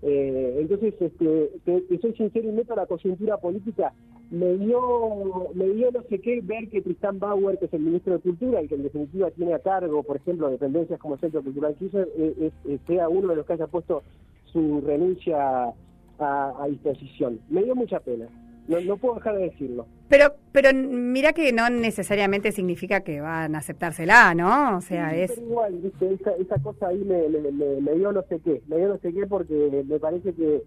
Eh, 0.03 0.57
entonces, 0.61 0.95
este, 1.01 1.51
que, 1.65 1.99
soy 2.01 2.13
sincero 2.15 2.49
y 2.49 2.53
meto 2.53 2.75
la 2.75 2.87
coyuntura 2.87 3.37
política, 3.37 3.93
me 4.31 4.57
dio, 4.57 5.51
me 5.55 5.69
dio 5.69 5.91
no 5.93 6.03
sé 6.09 6.19
qué 6.21 6.41
ver 6.43 6.69
que 6.69 6.83
Tristán 6.83 7.19
Bauer, 7.19 7.59
que 7.59 7.67
es 7.67 7.75
el 7.75 7.83
ministro 7.83 8.15
de 8.15 8.21
Cultura 8.21 8.63
y 8.63 8.69
que 8.69 8.75
en 8.75 8.83
definitiva 8.83 9.31
tiene 9.31 9.55
a 9.55 9.61
cargo, 9.61 10.03
por 10.03 10.17
ejemplo, 10.17 10.51
dependencias 10.51 10.99
como 10.99 11.15
el 11.15 11.21
Centro 11.21 11.43
Cultural 11.43 11.77
Kirchner, 11.77 12.09
eh, 12.17 12.51
sea 12.87 13.09
uno 13.09 13.29
de 13.29 13.37
los 13.37 13.47
que 13.47 13.53
haya 13.53 13.67
puesto 13.67 14.03
su 14.47 14.81
renuncia 14.81 15.73
a 16.19 16.67
disposición. 16.69 17.41
Me 17.49 17.65
dio 17.65 17.75
mucha 17.75 17.99
pena. 18.01 18.29
No, 18.69 18.81
no 18.81 18.97
puedo 18.97 19.17
dejar 19.17 19.37
de 19.37 19.45
decirlo. 19.45 19.87
Pero, 20.09 20.35
pero 20.53 20.71
mira 20.75 21.33
que 21.33 21.53
no 21.53 21.69
necesariamente 21.71 22.53
significa 22.53 23.01
que 23.01 23.21
van 23.21 23.55
a 23.55 23.59
aceptársela, 23.59 24.35
¿no? 24.35 24.77
O 24.77 24.81
sea, 24.81 25.17
es... 25.17 25.37
igual, 25.39 25.75
¿viste? 25.79 26.15
Esa, 26.15 26.33
esa 26.33 26.63
cosa 26.63 26.89
ahí 26.89 27.05
me, 27.05 27.29
me, 27.29 27.95
dio 27.95 28.13
no 28.13 28.23
sé 28.29 28.41
qué, 28.41 28.63
me 28.69 28.77
dio 28.77 28.89
no 28.89 28.99
sé 28.99 29.13
qué 29.13 29.27
porque 29.27 29.85
me 29.87 29.99
parece 29.99 30.33
que... 30.35 30.63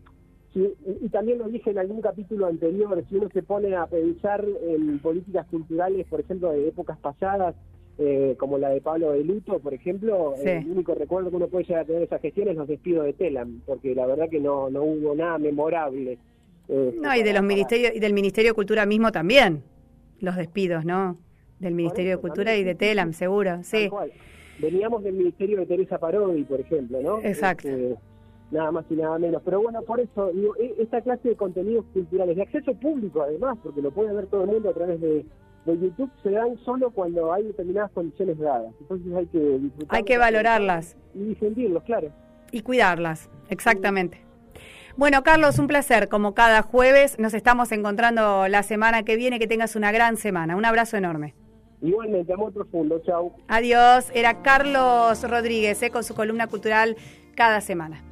y 0.55 1.09
también 1.09 1.37
lo 1.37 1.47
dije 1.47 1.71
en 1.71 1.77
algún 1.77 2.01
capítulo 2.01 2.47
anterior, 2.47 3.03
si 3.07 3.15
uno 3.15 3.29
se 3.29 3.43
pone 3.43 3.75
a 3.75 3.85
pensar 3.87 4.43
en 4.67 4.99
políticas 4.99 5.45
culturales, 5.47 6.05
por 6.07 6.19
ejemplo, 6.19 6.51
de 6.51 6.67
épocas 6.67 6.97
pasadas, 6.97 7.55
eh, 7.97 8.35
como 8.37 8.57
la 8.57 8.69
de 8.69 8.81
Pablo 8.81 9.11
de 9.11 9.23
Luto, 9.23 9.59
por 9.59 9.73
ejemplo, 9.73 10.35
el 10.43 10.69
único 10.69 10.95
recuerdo 10.95 11.29
que 11.29 11.37
uno 11.37 11.47
puede 11.47 11.63
llegar 11.63 11.83
a 11.83 11.85
tener 11.85 11.99
de 11.99 12.05
esa 12.05 12.19
gestión 12.19 12.49
es 12.49 12.57
los 12.57 12.67
despidos 12.67 13.05
de 13.05 13.13
Telam, 13.13 13.61
porque 13.65 13.95
la 13.95 14.05
verdad 14.05 14.27
que 14.29 14.41
no, 14.41 14.69
no 14.69 14.83
hubo 14.83 15.15
nada 15.15 15.37
memorable 15.37 16.17
eh, 16.67 16.95
no, 17.01 17.15
y 17.15 17.23
de 17.23 17.33
los 17.33 17.43
ministerios 17.43 17.93
y 17.95 17.99
del 17.99 18.13
Ministerio 18.13 18.51
de 18.51 18.55
Cultura 18.55 18.85
mismo 18.85 19.11
también, 19.11 19.63
los 20.19 20.35
despidos, 20.35 20.85
¿no? 20.85 21.17
Del 21.59 21.73
Ministerio 21.73 22.11
de 22.11 22.17
Cultura 22.17 22.55
y 22.55 22.63
de 22.63 22.75
TELAM, 22.75 23.13
seguro, 23.13 23.63
sí. 23.63 23.89
Veníamos 24.59 25.03
del 25.03 25.13
Ministerio 25.13 25.59
de 25.59 25.65
Teresa 25.65 25.97
Parodi, 25.97 26.43
por 26.43 26.59
ejemplo, 26.59 27.01
¿no? 27.01 27.19
Exacto. 27.21 27.67
Este, 27.67 27.97
nada 28.51 28.71
más 28.71 28.85
y 28.89 28.95
nada 28.95 29.19
menos. 29.19 29.41
Pero 29.43 29.61
bueno, 29.61 29.81
por 29.81 29.99
eso, 29.99 30.31
e, 30.59 30.75
esta 30.79 31.01
clase 31.01 31.29
de 31.29 31.35
contenidos 31.35 31.85
culturales, 31.93 32.35
de 32.35 32.43
acceso 32.43 32.73
público 32.75 33.21
además, 33.21 33.57
porque 33.61 33.81
lo 33.81 33.91
puede 33.91 34.13
ver 34.13 34.27
todo 34.27 34.43
el 34.43 34.47
mundo 34.47 34.69
a 34.69 34.73
través 34.73 35.01
de, 35.01 35.25
YouTube, 35.67 36.11
se 36.21 36.29
dan 36.29 36.57
solo 36.63 36.91
cuando 36.91 37.33
hay 37.33 37.43
determinadas 37.43 37.91
condiciones 37.91 38.37
dadas. 38.37 38.71
Entonces 38.81 39.13
hay 39.15 39.25
que 39.25 39.39
disfrutar. 39.39 39.97
Hay 39.97 40.03
que 40.03 40.17
valorarlas. 40.19 40.95
Y 41.15 41.23
difundirlos, 41.23 41.81
claro. 41.83 42.11
Y 42.51 42.61
cuidarlas, 42.61 43.31
exactamente. 43.49 44.24
Bueno, 44.97 45.23
Carlos, 45.23 45.59
un 45.59 45.67
placer. 45.67 46.07
Como 46.07 46.33
cada 46.33 46.61
jueves, 46.61 47.19
nos 47.19 47.33
estamos 47.33 47.71
encontrando 47.73 48.47
la 48.47 48.63
semana 48.63 49.03
que 49.03 49.17
viene. 49.17 49.39
Que 49.39 49.47
tengas 49.47 49.75
una 49.75 49.91
gran 49.91 50.15
semana. 50.15 50.55
Un 50.55 50.65
abrazo 50.65 50.95
enorme. 50.95 51.35
Igualmente, 51.81 52.31
amor 52.31 52.53
profundo. 52.53 53.01
Chao. 53.05 53.35
Adiós. 53.47 54.09
Era 54.13 54.41
Carlos 54.41 55.21
Rodríguez 55.29 55.81
eh, 55.83 55.91
con 55.91 56.03
su 56.03 56.15
columna 56.15 56.47
cultural 56.47 56.95
cada 57.35 57.59
semana. 57.59 58.03